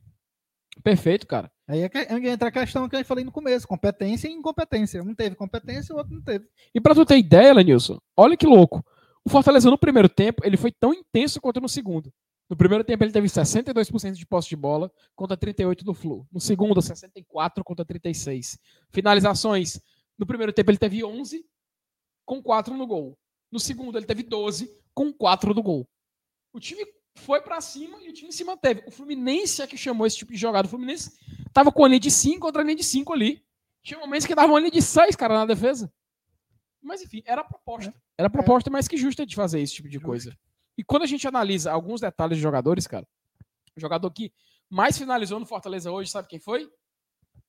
[0.84, 1.52] Perfeito, cara.
[1.68, 1.90] Aí é
[2.30, 5.02] entra a questão que eu falei no começo: competência e incompetência.
[5.02, 6.48] Um teve competência, o outro não teve.
[6.74, 8.86] E para tu ter ideia, Lenilson, olha que louco.
[9.26, 12.14] O Fortaleza no primeiro tempo, ele foi tão intenso quanto no segundo.
[12.50, 16.26] No primeiro tempo ele teve 62% de posse de bola contra 38 do Flu.
[16.32, 18.58] No segundo, 64 contra 36.
[18.90, 19.82] Finalizações,
[20.18, 21.46] no primeiro tempo ele teve 11
[22.26, 23.18] com 4 no gol.
[23.52, 25.88] No segundo ele teve 12 com 4 no gol.
[26.54, 26.86] O time
[27.16, 28.84] foi para cima e o time se manteve.
[28.88, 30.68] O Fluminense é que chamou esse tipo de jogada.
[30.68, 31.18] O Fluminense
[31.52, 33.44] tava com a linha de 5 contra a linha de 5 ali.
[33.84, 35.92] Tinha momentos que dava uma linha de 6, cara, na defesa.
[36.82, 37.90] Mas enfim, era a proposta.
[37.90, 37.94] É.
[38.20, 38.72] Era a proposta é.
[38.72, 40.38] mais que justa de fazer esse tipo de coisa.
[40.78, 43.08] E quando a gente analisa alguns detalhes de jogadores, cara,
[43.76, 44.32] o jogador que
[44.70, 46.72] mais finalizou no Fortaleza hoje, sabe quem foi?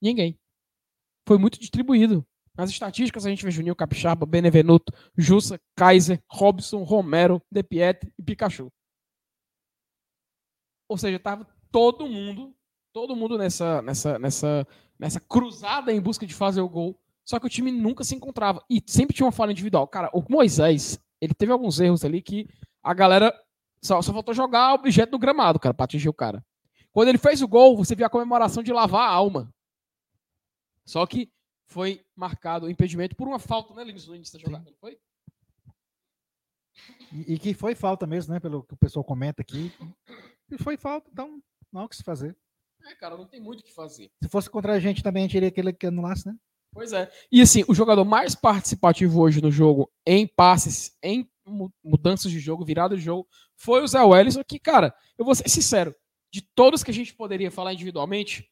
[0.01, 0.39] Ninguém.
[1.27, 2.27] Foi muito distribuído.
[2.57, 8.23] Nas estatísticas a gente vê Juninho Capixaba, Benevenuto, Jussa, Kaiser, Robson, Romero, De Pietri e
[8.23, 8.73] Pikachu.
[10.89, 12.57] Ou seja, tava todo mundo,
[12.93, 14.67] todo mundo nessa, nessa, nessa,
[14.99, 16.99] nessa cruzada em busca de fazer o gol.
[17.25, 18.65] Só que o time nunca se encontrava.
[18.71, 19.87] E sempre tinha uma falha individual.
[19.87, 22.49] Cara, o Moisés, ele teve alguns erros ali que
[22.89, 23.39] a galera
[23.83, 26.43] só, só faltou jogar o objeto do gramado, cara, pra atingir o cara.
[26.91, 29.53] Quando ele fez o gol, você viu a comemoração de lavar a alma.
[30.87, 31.31] Só que
[31.67, 34.99] foi marcado o impedimento por uma falta, né, Linus, no início da jogada, foi?
[37.13, 39.71] E, e, que foi falta mesmo, né, pelo que o pessoal comenta aqui.
[40.51, 42.35] E foi falta, então não há o que se fazer.
[42.87, 44.11] É, cara, não tem muito o que fazer.
[44.23, 46.35] Se fosse contra a gente também, a gente iria aquele que anulasse, né?
[46.79, 47.11] Pois é.
[47.33, 51.29] E assim, o jogador mais participativo hoje no jogo, em passes, em
[51.83, 53.27] mudanças de jogo, virada de jogo,
[53.57, 55.93] foi o Zé Wellison, que, cara, eu vou ser sincero,
[56.33, 58.49] de todos que a gente poderia falar individualmente,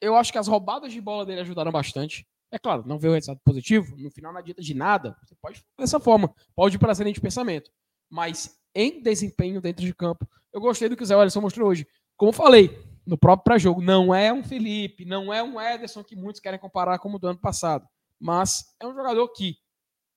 [0.00, 2.26] eu acho que as roubadas de bola dele ajudaram bastante.
[2.50, 5.62] É claro, não veio o resultado positivo, no final não adianta de nada, você pode
[5.78, 7.70] dessa forma, pode ir para de pensamento.
[8.08, 11.86] Mas em desempenho dentro de campo, eu gostei do que o Zé Alisson mostrou hoje.
[12.16, 12.70] Como falei,
[13.06, 16.98] no próprio pré-jogo, não é um Felipe, não é um Ederson que muitos querem comparar
[16.98, 17.86] como do ano passado.
[18.18, 19.56] Mas é um jogador que,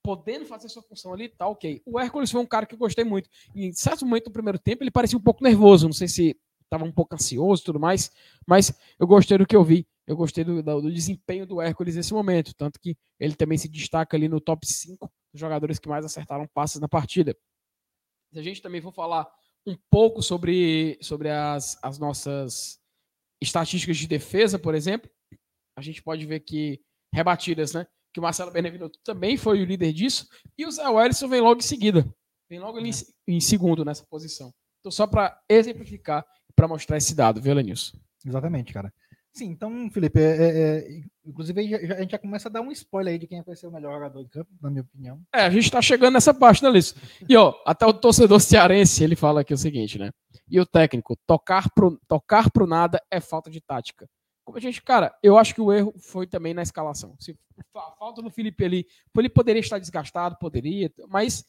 [0.02, 1.80] podendo fazer sua função ali, tá ok.
[1.86, 3.30] O Hércules foi um cara que eu gostei muito.
[3.54, 5.86] Em certo momento do primeiro tempo, ele parecia um pouco nervoso.
[5.86, 8.10] Não sei se estava um pouco ansioso e tudo mais,
[8.46, 9.86] mas eu gostei do que eu vi.
[10.06, 12.52] Eu gostei do, do, desempenho do Hércules nesse momento.
[12.54, 16.48] Tanto que ele também se destaca ali no top 5 dos jogadores que mais acertaram
[16.48, 17.36] passes na partida.
[18.32, 19.30] Se a gente também for falar
[19.66, 22.78] um pouco sobre, sobre as, as nossas
[23.40, 25.10] estatísticas de defesa, por exemplo,
[25.76, 26.80] a gente pode ver que
[27.12, 27.86] rebatidas, né?
[28.12, 30.26] Que o Marcelo Benevenuto também foi o líder disso,
[30.58, 32.06] e o Zé Wellison vem logo em seguida,
[32.48, 34.52] vem logo ali em, em segundo nessa posição.
[34.80, 37.98] Então, só para exemplificar, para mostrar esse dado, viu, Lenilson?
[38.24, 38.92] Exatamente, cara.
[39.32, 43.12] Sim, então, Felipe, é, é, é inclusive a gente já começa a dar um spoiler
[43.12, 45.22] aí de quem vai ser o melhor jogador de campo, na minha opinião.
[45.34, 46.94] É, a gente está chegando nessa parte, né, Liz?
[47.28, 50.10] E, ó, até o torcedor cearense, ele fala aqui o seguinte, né?
[50.48, 54.08] E o técnico, tocar pro, tocar pro nada é falta de tática.
[54.44, 57.14] Como a gente, cara, eu acho que o erro foi também na escalação.
[57.20, 57.38] Se
[57.76, 61.44] a falta do Felipe ali, ele poderia estar desgastado, poderia, mas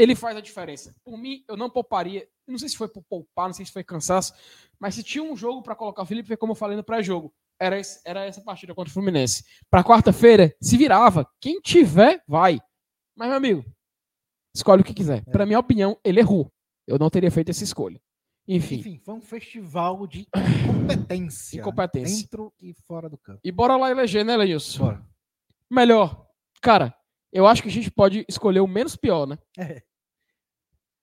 [0.00, 0.94] ele faz a diferença.
[1.04, 2.26] Por mim, eu não pouparia.
[2.46, 4.32] Não sei se foi por poupar, não sei se foi cansaço,
[4.78, 7.32] mas se tinha um jogo para colocar o Felipe, como eu falei no pré-jogo.
[7.60, 9.44] Era, esse, era essa partida contra o Fluminense.
[9.70, 11.30] Para quarta-feira, se virava.
[11.38, 12.58] Quem tiver, vai.
[13.14, 13.64] Mas, meu amigo,
[14.54, 15.22] escolhe o que quiser.
[15.26, 15.30] É.
[15.30, 16.50] Para minha opinião, ele errou.
[16.86, 18.00] Eu não teria feito essa escolha.
[18.48, 18.76] Enfim.
[18.76, 20.26] Enfim, foi um festival de
[20.64, 21.60] incompetência.
[21.60, 22.22] Incompetência.
[22.22, 23.40] Dentro e fora do campo.
[23.44, 24.86] E bora lá eleger, né, Lenilson?
[24.86, 25.06] Bora.
[25.70, 26.26] Melhor.
[26.62, 26.96] Cara,
[27.32, 29.38] eu acho que a gente pode escolher o menos pior, né?
[29.58, 29.82] É.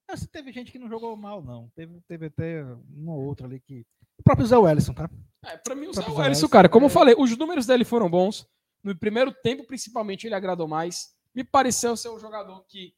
[0.07, 1.69] Mas teve gente que não jogou mal, não.
[1.75, 2.63] Teve, teve até
[2.95, 3.85] um ou outro ali que.
[4.17, 5.09] O próprio Zé Wellison, tá?
[5.45, 6.87] É, pra mim, o, o Zé Wellison, cara, como é...
[6.87, 8.47] eu falei, os números dele foram bons.
[8.83, 11.13] No primeiro tempo, principalmente, ele agradou mais.
[11.35, 12.93] Me pareceu ser um jogador que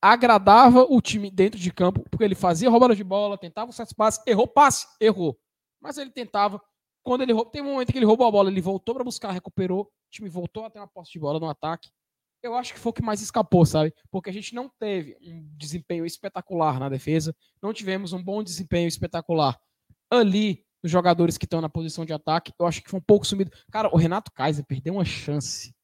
[0.00, 4.22] agradava o time dentro de campo, porque ele fazia roubada de bola, tentava certos passes,
[4.26, 5.38] errou passe, errou.
[5.80, 6.60] Mas ele tentava.
[7.02, 9.30] Quando ele roubou, tem um momento que ele roubou a bola, ele voltou para buscar,
[9.30, 11.90] recuperou, o time voltou a ter uma posse de bola no ataque.
[12.42, 13.92] Eu acho que foi o que mais escapou, sabe?
[14.10, 18.86] Porque a gente não teve um desempenho espetacular na defesa, não tivemos um bom desempenho
[18.86, 19.58] espetacular
[20.10, 22.52] ali nos jogadores que estão na posição de ataque.
[22.58, 23.50] Eu acho que foi um pouco sumido.
[23.70, 25.74] Cara, o Renato Kaiser perdeu uma chance.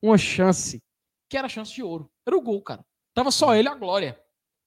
[0.00, 0.82] Uma chance
[1.28, 2.10] que era chance de ouro.
[2.26, 2.84] Era o gol, cara.
[3.14, 4.18] Tava só ele a glória.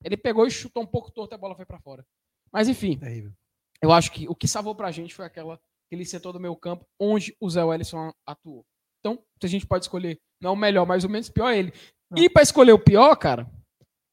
[0.04, 2.06] Ele pegou e chutou um pouco torto e a bola foi para fora.
[2.52, 3.34] Mas enfim, Terrível.
[3.82, 6.86] eu acho que o que salvou pra gente foi aquela, aquele setor do meio campo
[7.00, 8.66] onde o Zé Wellison atuou.
[9.00, 11.74] Então, se a gente pode escolher, não o melhor, mas o menos pior é ele.
[12.10, 12.22] Não.
[12.22, 13.50] E para escolher o pior, cara,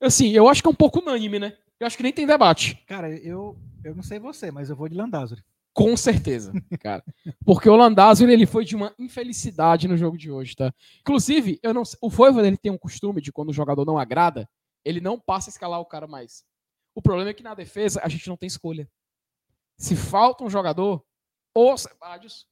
[0.01, 1.57] assim, eu acho que é um pouco unânime, né?
[1.79, 2.77] Eu acho que nem tem debate.
[2.87, 5.43] Cara, eu, eu não sei você, mas eu vou de Landázuri.
[5.75, 7.03] Com certeza, cara.
[7.45, 10.73] Porque o Landázuri, ele foi de uma infelicidade no jogo de hoje, tá?
[11.01, 14.49] Inclusive, eu não o Voivoda, ele tem um costume de quando o jogador não agrada,
[14.85, 16.45] ele não passa a escalar o cara mais.
[16.95, 18.89] O problema é que na defesa a gente não tem escolha.
[19.79, 21.03] Se falta um jogador,
[21.55, 22.47] ou Sebadios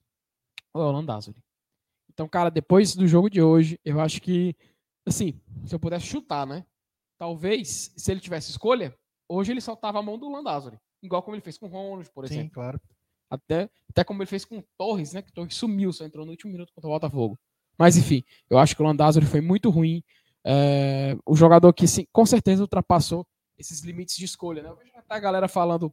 [0.72, 1.42] ou é o Landázuri.
[2.20, 4.54] Então, cara, depois do jogo de hoje, eu acho que,
[5.06, 6.66] assim, se eu pudesse chutar, né?
[7.16, 8.94] Talvez, se ele tivesse escolha,
[9.26, 10.78] hoje ele soltava a mão do Landázuri.
[11.02, 12.42] Igual como ele fez com o Ronald, por exemplo.
[12.42, 12.78] Sim, claro.
[13.30, 15.22] Até, até como ele fez com o Torres, né?
[15.22, 17.40] Que o Torres sumiu, só entrou no último minuto contra o Botafogo.
[17.78, 20.04] Mas enfim, eu acho que o Landázuri foi muito ruim.
[20.44, 24.68] É, o jogador que sim, com certeza ultrapassou esses limites de escolha, né?
[24.68, 25.90] Eu vejo até a galera falando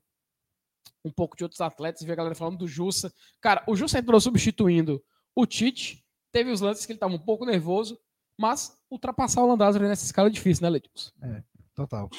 [1.05, 3.13] um pouco de outros atletas, vi a galera falando do Jussa.
[3.39, 5.01] Cara, o Jussa entrou substituindo
[5.34, 7.99] o Tite, teve os lances que ele estava um pouco nervoso,
[8.39, 11.11] mas ultrapassar o Landázuri nessa escala é difícil, né, Letícia?
[11.21, 11.43] É,
[11.78, 12.09] total.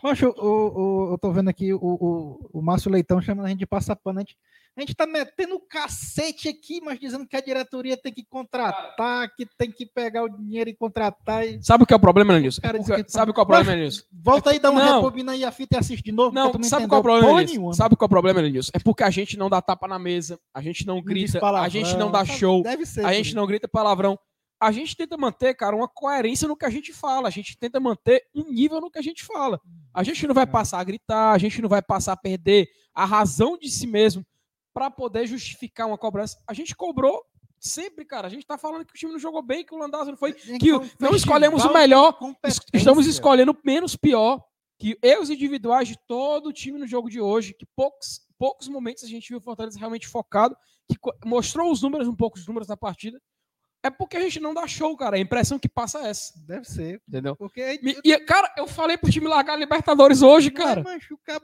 [0.00, 3.58] Poxa, o, o, eu tô vendo aqui o, o, o Márcio Leitão chamando a gente
[3.58, 4.18] de passapano.
[4.18, 4.36] A gente,
[4.74, 9.46] a gente tá metendo cacete aqui, mas dizendo que a diretoria tem que contratar, que
[9.58, 11.46] tem que pegar o dinheiro e contratar.
[11.46, 11.62] E...
[11.62, 12.62] Sabe o que é o problema, Nilson?
[12.64, 14.02] É sabe qual é o problema, Nilson?
[14.10, 14.96] Volta aí, dá uma não.
[14.96, 16.34] rebobina aí a fita e assiste de novo.
[16.34, 17.72] Não, sabe qual é o problema, Nilson?
[17.74, 18.70] Sabe qual é o problema, Nilson?
[18.74, 21.94] É porque a gente não dá tapa na mesa, a gente não grita, a gente
[21.96, 24.18] não dá show, ser, a gente não grita palavrão
[24.64, 27.28] a gente tenta manter, cara, uma coerência no que a gente fala.
[27.28, 29.60] A gente tenta manter um nível no que a gente fala.
[29.92, 33.04] A gente não vai passar a gritar, a gente não vai passar a perder a
[33.04, 34.24] razão de si mesmo
[34.72, 36.42] para poder justificar uma cobrança.
[36.48, 37.22] A gente cobrou
[37.60, 38.26] sempre, cara.
[38.26, 40.32] A gente tá falando que o time não jogou bem, que o Landazzo não foi.
[40.32, 42.18] Que não escolhemos o melhor,
[42.72, 44.42] estamos escolhendo o menos pior.
[44.78, 49.04] Que erros individuais de todo o time no jogo de hoje, que poucos, poucos momentos
[49.04, 50.56] a gente viu o Fortaleza realmente focado,
[50.88, 53.20] que mostrou os números, um pouco os números da partida,
[53.84, 55.16] é porque a gente não dá show, cara.
[55.16, 56.32] A impressão que passa é essa.
[56.46, 57.02] Deve ser.
[57.06, 57.36] Entendeu?
[57.36, 57.78] Porque...
[58.02, 60.82] E, cara, eu falei pro time largar a Libertadores hoje, cara.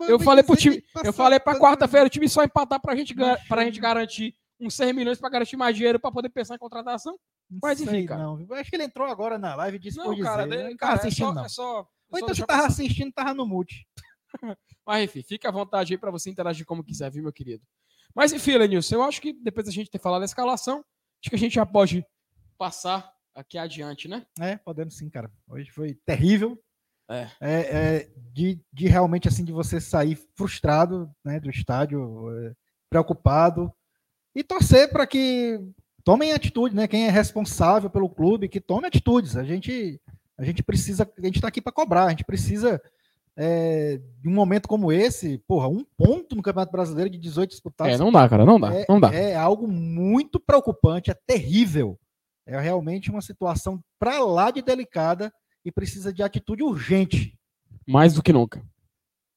[0.08, 0.82] eu falei pro time.
[1.04, 3.14] Eu falei pra quarta-feira o time só empatar pra gente,
[3.46, 7.18] pra gente garantir uns 100 milhões pra garantir mais dinheiro pra poder pensar em contratação.
[7.50, 8.22] Não Mas enfim, cara.
[8.22, 8.46] Não.
[8.52, 10.64] Acho que ele entrou agora na live e disse não, cara, dizer.
[10.64, 11.44] Ele, cara, assistindo, é só, não.
[11.44, 13.86] É só, Ou então você tava assistindo, tava no mute.
[14.86, 17.62] Mas enfim, fica à vontade aí pra você interagir como quiser, viu, meu querido?
[18.14, 20.78] Mas enfim, Lenilson, eu acho que depois da gente ter falado da escalação,
[21.22, 22.04] acho que a gente já pode
[22.60, 24.26] passar aqui adiante, né?
[24.38, 25.30] É, podemos sim, cara.
[25.48, 26.62] Hoje foi terrível.
[27.08, 27.26] É.
[27.40, 32.52] é, é de, de, realmente assim de você sair frustrado né, do estádio, é,
[32.88, 33.72] preocupado
[34.32, 35.58] e torcer para que
[36.04, 36.86] tomem atitude, né?
[36.86, 39.38] Quem é responsável pelo clube, que tome atitudes.
[39.38, 39.98] A gente
[40.36, 42.80] a gente precisa, a gente está aqui para cobrar, a gente precisa
[43.36, 47.94] é, de um momento como esse, porra, um ponto no Campeonato Brasileiro de 18 disputados.
[47.94, 49.14] É, não dá, cara, não dá, é, não dá.
[49.14, 51.98] É algo muito preocupante, é terrível.
[52.50, 55.32] É realmente uma situação para lá de delicada
[55.64, 57.38] e precisa de atitude urgente.
[57.86, 58.60] Mais do que nunca.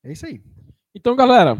[0.03, 0.41] É isso aí.
[0.95, 1.53] Então, galera,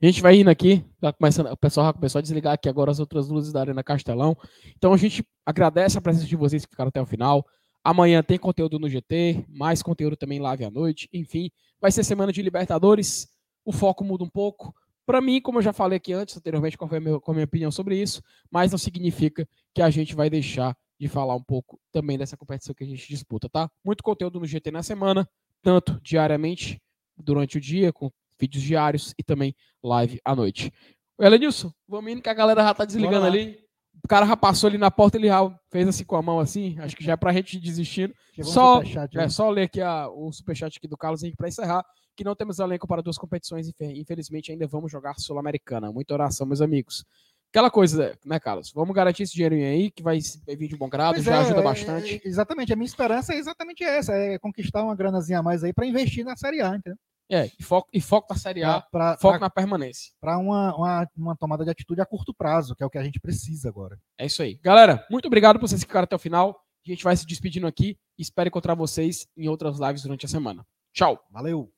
[0.00, 2.92] a gente vai indo aqui, tá começando, o pessoal já começou a desligar aqui agora
[2.92, 4.36] as outras luzes da Arena Castelão.
[4.76, 7.44] Então a gente agradece a presença de vocês que ficaram até o final.
[7.82, 11.08] Amanhã tem conteúdo no GT, mais conteúdo também live à noite.
[11.12, 11.50] Enfim,
[11.80, 13.26] vai ser semana de Libertadores.
[13.64, 14.72] O foco muda um pouco.
[15.08, 17.36] Para mim, como eu já falei aqui antes, anteriormente, qual foi a minha, qual a
[17.36, 21.42] minha opinião sobre isso, mas não significa que a gente vai deixar de falar um
[21.42, 23.70] pouco também dessa competição que a gente disputa, tá?
[23.82, 25.26] Muito conteúdo no GT na semana,
[25.62, 26.78] tanto diariamente,
[27.16, 30.70] durante o dia, com vídeos diários e também live à noite.
[31.18, 33.66] Elenilson, vamos indo que a galera já tá desligando ali.
[34.08, 35.38] O cara já passou ali na porta, ele já
[35.70, 38.14] fez assim com a mão assim, acho que já é pra gente desistindo.
[38.42, 38.80] só,
[39.14, 41.84] é, só ler aqui a, o superchat aqui do Carlos Henrique para encerrar,
[42.16, 45.92] que não temos elenco para duas competições, infelizmente ainda vamos jogar Sul-Americana.
[45.92, 47.04] Muita oração, meus amigos.
[47.50, 48.72] Aquela coisa, né, Carlos?
[48.74, 51.40] Vamos garantir esse dinheirinho aí, que vai, vai vir de bom grado, pois já é,
[51.40, 52.14] ajuda bastante.
[52.24, 55.74] É, exatamente, a minha esperança é exatamente essa, é conquistar uma granazinha a mais aí
[55.74, 56.98] para investir na Série A, entendeu?
[57.30, 60.12] É, e foco, e foco na Série A, pra, pra, foco pra, na permanência.
[60.20, 63.04] Para uma, uma, uma, tomada de atitude a curto prazo, que é o que a
[63.04, 63.98] gente precisa agora.
[64.16, 64.58] É isso aí.
[64.62, 66.58] Galera, muito obrigado por vocês ficarem até o final.
[66.86, 67.98] A gente vai se despedindo aqui.
[68.18, 70.66] Espero encontrar vocês em outras lives durante a semana.
[70.92, 71.22] Tchau.
[71.30, 71.70] Valeu.